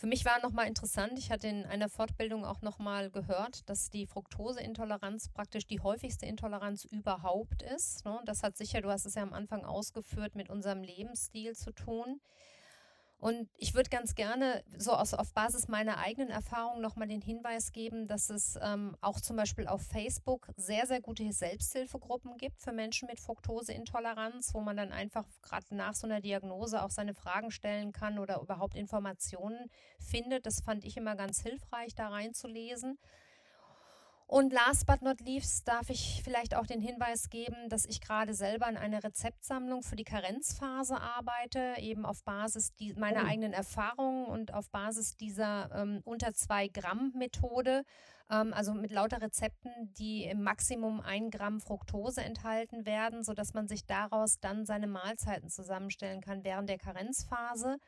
Für 0.00 0.06
mich 0.06 0.24
war 0.24 0.40
nochmal 0.40 0.66
interessant, 0.66 1.18
ich 1.18 1.30
hatte 1.30 1.46
in 1.46 1.66
einer 1.66 1.90
Fortbildung 1.90 2.46
auch 2.46 2.62
nochmal 2.62 3.10
gehört, 3.10 3.68
dass 3.68 3.90
die 3.90 4.06
Fructoseintoleranz 4.06 5.28
praktisch 5.28 5.66
die 5.66 5.80
häufigste 5.80 6.24
Intoleranz 6.24 6.86
überhaupt 6.86 7.60
ist. 7.60 8.06
Ne? 8.06 8.18
Das 8.24 8.42
hat 8.42 8.56
sicher, 8.56 8.80
du 8.80 8.88
hast 8.88 9.04
es 9.04 9.16
ja 9.16 9.22
am 9.22 9.34
Anfang 9.34 9.62
ausgeführt, 9.62 10.36
mit 10.36 10.48
unserem 10.48 10.82
Lebensstil 10.82 11.54
zu 11.54 11.72
tun. 11.72 12.22
Und 13.20 13.50
ich 13.58 13.74
würde 13.74 13.90
ganz 13.90 14.14
gerne 14.14 14.64
so 14.78 14.92
aus, 14.92 15.12
auf 15.12 15.34
Basis 15.34 15.68
meiner 15.68 15.98
eigenen 15.98 16.30
Erfahrung 16.30 16.80
nochmal 16.80 17.06
den 17.06 17.20
Hinweis 17.20 17.70
geben, 17.70 18.06
dass 18.06 18.30
es 18.30 18.58
ähm, 18.62 18.96
auch 19.02 19.20
zum 19.20 19.36
Beispiel 19.36 19.66
auf 19.66 19.82
Facebook 19.82 20.48
sehr, 20.56 20.86
sehr 20.86 21.02
gute 21.02 21.30
Selbsthilfegruppen 21.30 22.38
gibt 22.38 22.58
für 22.60 22.72
Menschen 22.72 23.08
mit 23.08 23.20
Fructoseintoleranz, 23.20 24.54
wo 24.54 24.60
man 24.60 24.78
dann 24.78 24.90
einfach 24.90 25.26
gerade 25.42 25.66
nach 25.76 25.94
so 25.94 26.06
einer 26.06 26.22
Diagnose 26.22 26.82
auch 26.82 26.90
seine 26.90 27.14
Fragen 27.14 27.50
stellen 27.50 27.92
kann 27.92 28.18
oder 28.18 28.40
überhaupt 28.40 28.74
Informationen 28.74 29.70
findet. 29.98 30.46
Das 30.46 30.62
fand 30.62 30.84
ich 30.86 30.96
immer 30.96 31.14
ganz 31.14 31.42
hilfreich, 31.42 31.94
da 31.94 32.08
reinzulesen. 32.08 32.98
Und 34.30 34.52
last 34.52 34.86
but 34.86 35.02
not 35.02 35.20
least 35.20 35.66
darf 35.66 35.90
ich 35.90 36.20
vielleicht 36.22 36.54
auch 36.54 36.64
den 36.64 36.80
Hinweis 36.80 37.30
geben, 37.30 37.68
dass 37.68 37.84
ich 37.84 38.00
gerade 38.00 38.32
selber 38.32 38.68
an 38.68 38.76
einer 38.76 39.02
Rezeptsammlung 39.02 39.82
für 39.82 39.96
die 39.96 40.04
Karenzphase 40.04 41.00
arbeite, 41.00 41.74
eben 41.78 42.06
auf 42.06 42.22
Basis 42.22 42.72
die, 42.76 42.94
meiner 42.94 43.24
oh. 43.24 43.26
eigenen 43.26 43.52
Erfahrungen 43.52 44.26
und 44.26 44.54
auf 44.54 44.70
Basis 44.70 45.16
dieser 45.16 45.74
ähm, 45.74 46.00
unter 46.04 46.32
zwei 46.32 46.68
Gramm 46.68 47.12
Methode, 47.16 47.82
ähm, 48.30 48.54
also 48.54 48.72
mit 48.72 48.92
lauter 48.92 49.20
Rezepten, 49.20 49.72
die 49.98 50.26
im 50.26 50.44
Maximum 50.44 51.00
ein 51.00 51.32
Gramm 51.32 51.60
Fructose 51.60 52.22
enthalten 52.22 52.86
werden, 52.86 53.24
sodass 53.24 53.52
man 53.52 53.66
sich 53.66 53.84
daraus 53.84 54.38
dann 54.38 54.64
seine 54.64 54.86
Mahlzeiten 54.86 55.50
zusammenstellen 55.50 56.20
kann 56.20 56.44
während 56.44 56.68
der 56.68 56.78
Karenzphase. 56.78 57.78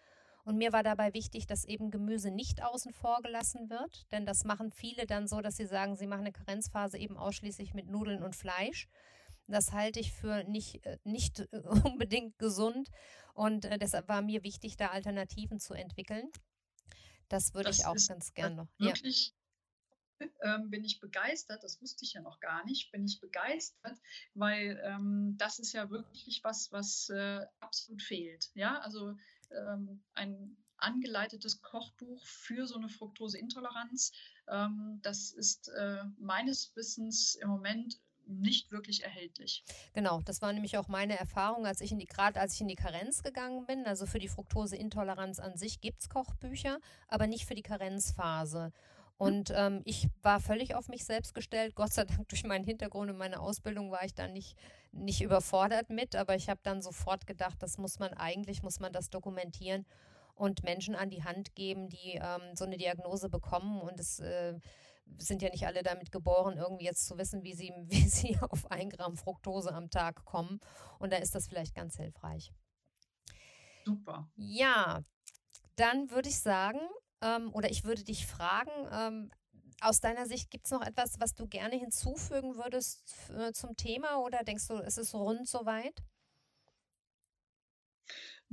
Und 0.44 0.56
mir 0.56 0.72
war 0.72 0.82
dabei 0.82 1.14
wichtig, 1.14 1.46
dass 1.46 1.64
eben 1.64 1.90
Gemüse 1.90 2.30
nicht 2.30 2.62
außen 2.62 2.92
vor 2.92 3.22
gelassen 3.22 3.70
wird, 3.70 4.10
denn 4.10 4.26
das 4.26 4.44
machen 4.44 4.72
viele 4.72 5.06
dann 5.06 5.28
so, 5.28 5.40
dass 5.40 5.56
sie 5.56 5.66
sagen, 5.66 5.94
sie 5.94 6.06
machen 6.06 6.22
eine 6.22 6.32
Karenzphase 6.32 6.98
eben 6.98 7.16
ausschließlich 7.16 7.74
mit 7.74 7.86
Nudeln 7.86 8.22
und 8.22 8.34
Fleisch. 8.34 8.88
Das 9.46 9.72
halte 9.72 10.00
ich 10.00 10.12
für 10.12 10.44
nicht, 10.44 10.84
äh, 10.84 10.98
nicht 11.04 11.40
äh, 11.40 11.46
unbedingt 11.84 12.38
gesund 12.38 12.90
und 13.34 13.64
äh, 13.66 13.78
deshalb 13.78 14.08
war 14.08 14.22
mir 14.22 14.42
wichtig, 14.42 14.76
da 14.76 14.88
Alternativen 14.88 15.60
zu 15.60 15.74
entwickeln. 15.74 16.30
Das 17.28 17.54
würde 17.54 17.68
das 17.68 17.78
ich 17.78 17.86
auch 17.86 17.96
ganz 18.08 18.34
gerne 18.34 18.56
noch. 18.56 18.68
Wirklich 18.78 19.34
ähm, 20.42 20.70
bin 20.70 20.84
ich 20.84 21.00
begeistert, 21.00 21.62
das 21.62 21.80
wusste 21.80 22.04
ich 22.04 22.12
ja 22.14 22.20
noch 22.20 22.40
gar 22.40 22.64
nicht, 22.64 22.90
bin 22.92 23.04
ich 23.04 23.20
begeistert, 23.20 23.98
weil 24.34 24.80
ähm, 24.84 25.34
das 25.38 25.58
ist 25.58 25.72
ja 25.72 25.90
wirklich 25.90 26.42
was, 26.44 26.70
was 26.72 27.08
äh, 27.10 27.46
absolut 27.60 28.02
fehlt. 28.02 28.50
Ja, 28.54 28.78
also 28.80 29.16
ähm, 29.52 30.02
ein 30.14 30.56
angeleitetes 30.78 31.62
Kochbuch 31.62 32.24
für 32.26 32.66
so 32.66 32.76
eine 32.76 32.88
Fructoseintoleranz. 32.88 34.12
Ähm, 34.48 34.98
das 35.02 35.32
ist 35.32 35.68
äh, 35.68 36.04
meines 36.18 36.74
Wissens 36.76 37.36
im 37.36 37.48
Moment 37.48 38.00
nicht 38.26 38.70
wirklich 38.70 39.02
erhältlich. 39.02 39.64
Genau, 39.94 40.20
das 40.24 40.42
war 40.42 40.52
nämlich 40.52 40.78
auch 40.78 40.88
meine 40.88 41.18
Erfahrung, 41.18 41.66
als 41.66 41.80
ich 41.80 41.92
in 41.92 41.98
die, 41.98 42.06
gerade 42.06 42.40
als 42.40 42.54
ich 42.54 42.60
in 42.60 42.68
die 42.68 42.76
Karenz 42.76 43.22
gegangen 43.22 43.66
bin. 43.66 43.84
Also 43.84 44.06
für 44.06 44.18
die 44.18 44.28
Fructoseintoleranz 44.28 45.38
an 45.40 45.56
sich 45.56 45.80
gibt 45.80 46.02
es 46.02 46.08
Kochbücher, 46.08 46.78
aber 47.08 47.26
nicht 47.26 47.46
für 47.46 47.54
die 47.54 47.62
Karenzphase. 47.62 48.72
Und 49.18 49.52
ähm, 49.54 49.82
ich 49.84 50.08
war 50.22 50.40
völlig 50.40 50.74
auf 50.74 50.88
mich 50.88 51.04
selbst 51.04 51.34
gestellt. 51.34 51.74
Gott 51.74 51.92
sei 51.92 52.04
Dank 52.04 52.28
durch 52.28 52.44
meinen 52.44 52.64
Hintergrund 52.64 53.10
und 53.10 53.18
meine 53.18 53.40
Ausbildung 53.40 53.90
war 53.90 54.04
ich 54.04 54.14
da 54.14 54.26
nicht, 54.28 54.56
nicht 54.90 55.22
überfordert 55.22 55.90
mit. 55.90 56.16
Aber 56.16 56.34
ich 56.34 56.48
habe 56.48 56.60
dann 56.62 56.82
sofort 56.82 57.26
gedacht, 57.26 57.62
das 57.62 57.78
muss 57.78 57.98
man 57.98 58.12
eigentlich, 58.14 58.62
muss 58.62 58.80
man 58.80 58.92
das 58.92 59.10
dokumentieren 59.10 59.86
und 60.34 60.64
Menschen 60.64 60.94
an 60.94 61.10
die 61.10 61.24
Hand 61.24 61.54
geben, 61.54 61.88
die 61.88 62.20
ähm, 62.20 62.56
so 62.56 62.64
eine 62.64 62.76
Diagnose 62.76 63.28
bekommen. 63.28 63.80
Und 63.80 64.00
es 64.00 64.18
äh, 64.18 64.58
sind 65.18 65.42
ja 65.42 65.50
nicht 65.50 65.66
alle 65.66 65.82
damit 65.82 66.10
geboren, 66.10 66.56
irgendwie 66.56 66.84
jetzt 66.84 67.06
zu 67.06 67.18
wissen, 67.18 67.44
wie 67.44 67.54
sie, 67.54 67.72
wie 67.86 68.08
sie 68.08 68.38
auf 68.40 68.70
ein 68.70 68.90
Gramm 68.90 69.16
Fructose 69.16 69.72
am 69.72 69.90
Tag 69.90 70.24
kommen. 70.24 70.60
Und 70.98 71.12
da 71.12 71.18
ist 71.18 71.34
das 71.34 71.48
vielleicht 71.48 71.74
ganz 71.74 71.96
hilfreich. 71.96 72.52
Super. 73.84 74.28
Ja, 74.36 75.02
dann 75.76 76.10
würde 76.10 76.28
ich 76.28 76.38
sagen, 76.38 76.80
ähm, 77.22 77.52
oder 77.54 77.70
ich 77.70 77.84
würde 77.84 78.04
dich 78.04 78.26
fragen, 78.26 78.70
ähm, 78.92 79.30
aus 79.80 80.00
deiner 80.00 80.26
Sicht 80.26 80.50
gibt 80.50 80.66
es 80.66 80.70
noch 80.70 80.82
etwas, 80.82 81.18
was 81.18 81.34
du 81.34 81.46
gerne 81.46 81.76
hinzufügen 81.76 82.56
würdest 82.56 83.30
äh, 83.30 83.52
zum 83.52 83.76
Thema 83.76 84.18
oder 84.18 84.44
denkst 84.44 84.68
du, 84.68 84.74
es 84.74 84.98
ist 84.98 85.14
rund 85.14 85.48
soweit? 85.48 86.02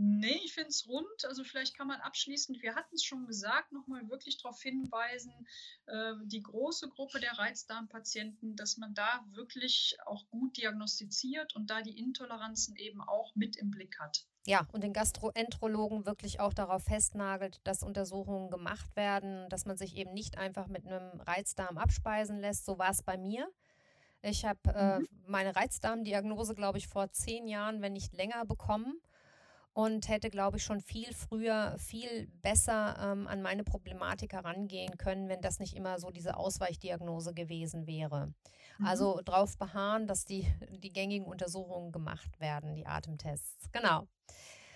Nee, 0.01 0.39
ich 0.45 0.53
finde 0.53 0.69
es 0.69 0.87
rund. 0.87 1.25
Also 1.25 1.43
vielleicht 1.43 1.75
kann 1.75 1.87
man 1.87 1.99
abschließend, 1.99 2.61
wir 2.61 2.73
hatten 2.73 2.95
es 2.95 3.03
schon 3.03 3.27
gesagt, 3.27 3.73
nochmal 3.73 4.07
wirklich 4.09 4.37
darauf 4.41 4.61
hinweisen, 4.61 5.33
äh, 5.87 6.13
die 6.23 6.41
große 6.41 6.87
Gruppe 6.87 7.19
der 7.19 7.37
Reizdarmpatienten, 7.37 8.55
dass 8.55 8.77
man 8.77 8.93
da 8.93 9.25
wirklich 9.31 9.97
auch 10.05 10.25
gut 10.29 10.55
diagnostiziert 10.55 11.53
und 11.53 11.69
da 11.69 11.81
die 11.81 11.99
Intoleranzen 11.99 12.77
eben 12.77 13.01
auch 13.01 13.35
mit 13.35 13.57
im 13.57 13.71
Blick 13.71 13.99
hat. 13.99 14.25
Ja, 14.45 14.65
und 14.71 14.83
den 14.83 14.93
Gastroenterologen 14.93 16.05
wirklich 16.05 16.39
auch 16.39 16.53
darauf 16.53 16.83
festnagelt, 16.83 17.59
dass 17.65 17.83
Untersuchungen 17.83 18.49
gemacht 18.49 18.95
werden, 18.95 19.47
dass 19.49 19.65
man 19.65 19.77
sich 19.77 19.95
eben 19.95 20.13
nicht 20.13 20.37
einfach 20.37 20.67
mit 20.67 20.87
einem 20.87 21.19
Reizdarm 21.21 21.77
abspeisen 21.77 22.39
lässt. 22.39 22.65
So 22.65 22.79
war 22.79 22.89
es 22.89 23.03
bei 23.03 23.17
mir. 23.17 23.49
Ich 24.21 24.45
habe 24.45 24.59
äh, 24.73 24.99
mhm. 24.99 25.07
meine 25.27 25.55
Reizdarmdiagnose, 25.55 26.55
glaube 26.55 26.77
ich, 26.77 26.87
vor 26.87 27.11
zehn 27.11 27.47
Jahren, 27.47 27.81
wenn 27.81 27.93
nicht 27.93 28.13
länger, 28.13 28.45
bekommen 28.45 28.99
und 29.73 30.09
hätte, 30.09 30.29
glaube 30.29 30.57
ich, 30.57 30.63
schon 30.63 30.81
viel 30.81 31.13
früher, 31.13 31.75
viel 31.77 32.27
besser 32.41 32.97
ähm, 33.01 33.27
an 33.27 33.41
meine 33.41 33.63
Problematik 33.63 34.33
herangehen 34.33 34.97
können, 34.97 35.29
wenn 35.29 35.41
das 35.41 35.59
nicht 35.59 35.75
immer 35.75 35.99
so 35.99 36.09
diese 36.09 36.35
Ausweichdiagnose 36.35 37.33
gewesen 37.33 37.87
wäre. 37.87 38.33
Mhm. 38.79 38.85
Also 38.85 39.21
darauf 39.23 39.57
beharren, 39.57 40.07
dass 40.07 40.25
die, 40.25 40.47
die 40.71 40.91
gängigen 40.91 41.27
Untersuchungen 41.27 41.91
gemacht 41.91 42.39
werden, 42.39 42.75
die 42.75 42.85
Atemtests. 42.85 43.69
Genau. 43.71 44.07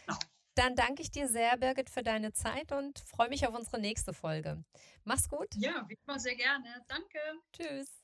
genau. 0.06 0.20
Dann 0.56 0.76
danke 0.76 1.02
ich 1.02 1.10
dir 1.10 1.28
sehr, 1.28 1.58
Birgit, 1.58 1.90
für 1.90 2.04
deine 2.04 2.32
Zeit 2.34 2.72
und 2.72 3.00
freue 3.00 3.30
mich 3.30 3.48
auf 3.48 3.56
unsere 3.56 3.80
nächste 3.80 4.14
Folge. 4.14 4.64
Mach's 5.04 5.28
gut. 5.30 5.48
Ja, 5.56 5.86
wie 5.88 5.98
immer 6.06 6.20
sehr 6.20 6.36
gerne. 6.36 6.84
Danke. 6.88 7.20
Tschüss. 7.54 8.04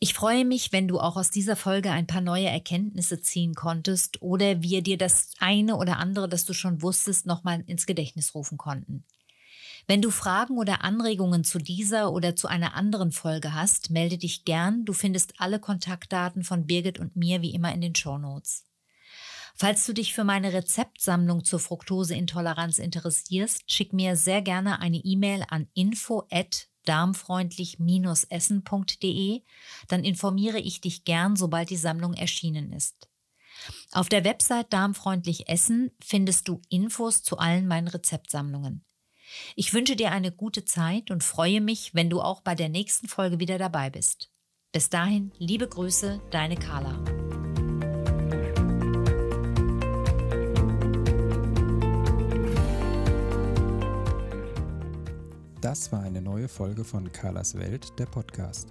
Ich 0.00 0.12
freue 0.12 0.44
mich, 0.44 0.70
wenn 0.70 0.86
du 0.86 1.00
auch 1.00 1.16
aus 1.16 1.30
dieser 1.30 1.56
Folge 1.56 1.90
ein 1.90 2.06
paar 2.06 2.20
neue 2.20 2.48
Erkenntnisse 2.48 3.22
ziehen 3.22 3.54
konntest 3.54 4.20
oder 4.20 4.60
wir 4.60 4.82
dir 4.82 4.98
das 4.98 5.30
eine 5.38 5.76
oder 5.76 5.96
andere, 5.96 6.28
das 6.28 6.44
du 6.44 6.52
schon 6.52 6.82
wusstest, 6.82 7.24
nochmal 7.24 7.62
ins 7.66 7.86
Gedächtnis 7.86 8.34
rufen 8.34 8.58
konnten. 8.58 9.04
Wenn 9.86 10.00
du 10.00 10.10
Fragen 10.10 10.56
oder 10.56 10.82
Anregungen 10.82 11.44
zu 11.44 11.58
dieser 11.58 12.12
oder 12.12 12.36
zu 12.36 12.48
einer 12.48 12.74
anderen 12.74 13.12
Folge 13.12 13.52
hast, 13.52 13.90
melde 13.90 14.16
dich 14.16 14.44
gern. 14.44 14.84
Du 14.84 14.94
findest 14.94 15.34
alle 15.38 15.60
Kontaktdaten 15.60 16.42
von 16.42 16.66
Birgit 16.66 16.98
und 16.98 17.16
mir 17.16 17.42
wie 17.42 17.54
immer 17.54 17.74
in 17.74 17.82
den 17.82 17.94
Show 17.94 18.16
Notes. 18.16 18.64
Falls 19.56 19.86
du 19.86 19.92
dich 19.92 20.14
für 20.14 20.24
meine 20.24 20.52
Rezeptsammlung 20.52 21.44
zur 21.44 21.60
Fructoseintoleranz 21.60 22.80
interessierst, 22.80 23.70
schick 23.70 23.92
mir 23.92 24.16
sehr 24.16 24.42
gerne 24.42 24.80
eine 24.80 24.96
E-Mail 24.96 25.44
an 25.48 25.68
info 25.74 26.26
darmfreundlich-essen.de, 26.86 29.42
dann 29.88 30.04
informiere 30.04 30.58
ich 30.58 30.80
dich 30.80 31.04
gern, 31.04 31.36
sobald 31.36 31.70
die 31.70 31.76
Sammlung 31.76 32.14
erschienen 32.14 32.72
ist. 32.72 33.08
Auf 33.92 34.08
der 34.08 34.24
Website 34.24 34.72
Darmfreundlich 34.72 35.48
Essen 35.48 35.92
findest 36.02 36.48
du 36.48 36.60
Infos 36.68 37.22
zu 37.22 37.38
allen 37.38 37.68
meinen 37.68 37.86
Rezeptsammlungen. 37.88 38.84
Ich 39.56 39.72
wünsche 39.72 39.96
dir 39.96 40.12
eine 40.12 40.30
gute 40.32 40.64
Zeit 40.64 41.10
und 41.10 41.24
freue 41.24 41.60
mich, 41.60 41.94
wenn 41.94 42.10
du 42.10 42.20
auch 42.20 42.40
bei 42.40 42.54
der 42.54 42.68
nächsten 42.68 43.08
Folge 43.08 43.40
wieder 43.40 43.58
dabei 43.58 43.90
bist. 43.90 44.30
Bis 44.72 44.90
dahin, 44.90 45.32
liebe 45.38 45.68
Grüße, 45.68 46.20
deine 46.30 46.56
Carla. 46.56 47.02
Das 55.60 55.92
war 55.92 56.02
eine 56.02 56.20
neue 56.20 56.48
Folge 56.48 56.84
von 56.84 57.10
Carlas 57.10 57.56
Welt, 57.56 57.98
der 57.98 58.06
Podcast. 58.06 58.68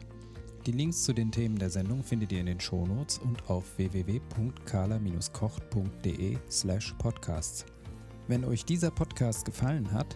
Die 0.65 0.71
Links 0.71 1.03
zu 1.03 1.11
den 1.11 1.29
Themen 1.31 1.57
der 1.57 1.69
Sendung 1.69 2.03
findet 2.03 2.31
ihr 2.31 2.39
in 2.39 2.45
den 2.45 2.59
Shownotes 2.59 3.17
und 3.17 3.49
auf 3.49 3.77
www.carla-kocht.de 3.77 6.37
slash 6.49 6.93
podcasts. 6.99 7.65
Wenn 8.27 8.45
euch 8.45 8.63
dieser 8.63 8.91
Podcast 8.91 9.43
gefallen 9.43 9.91
hat, 9.91 10.15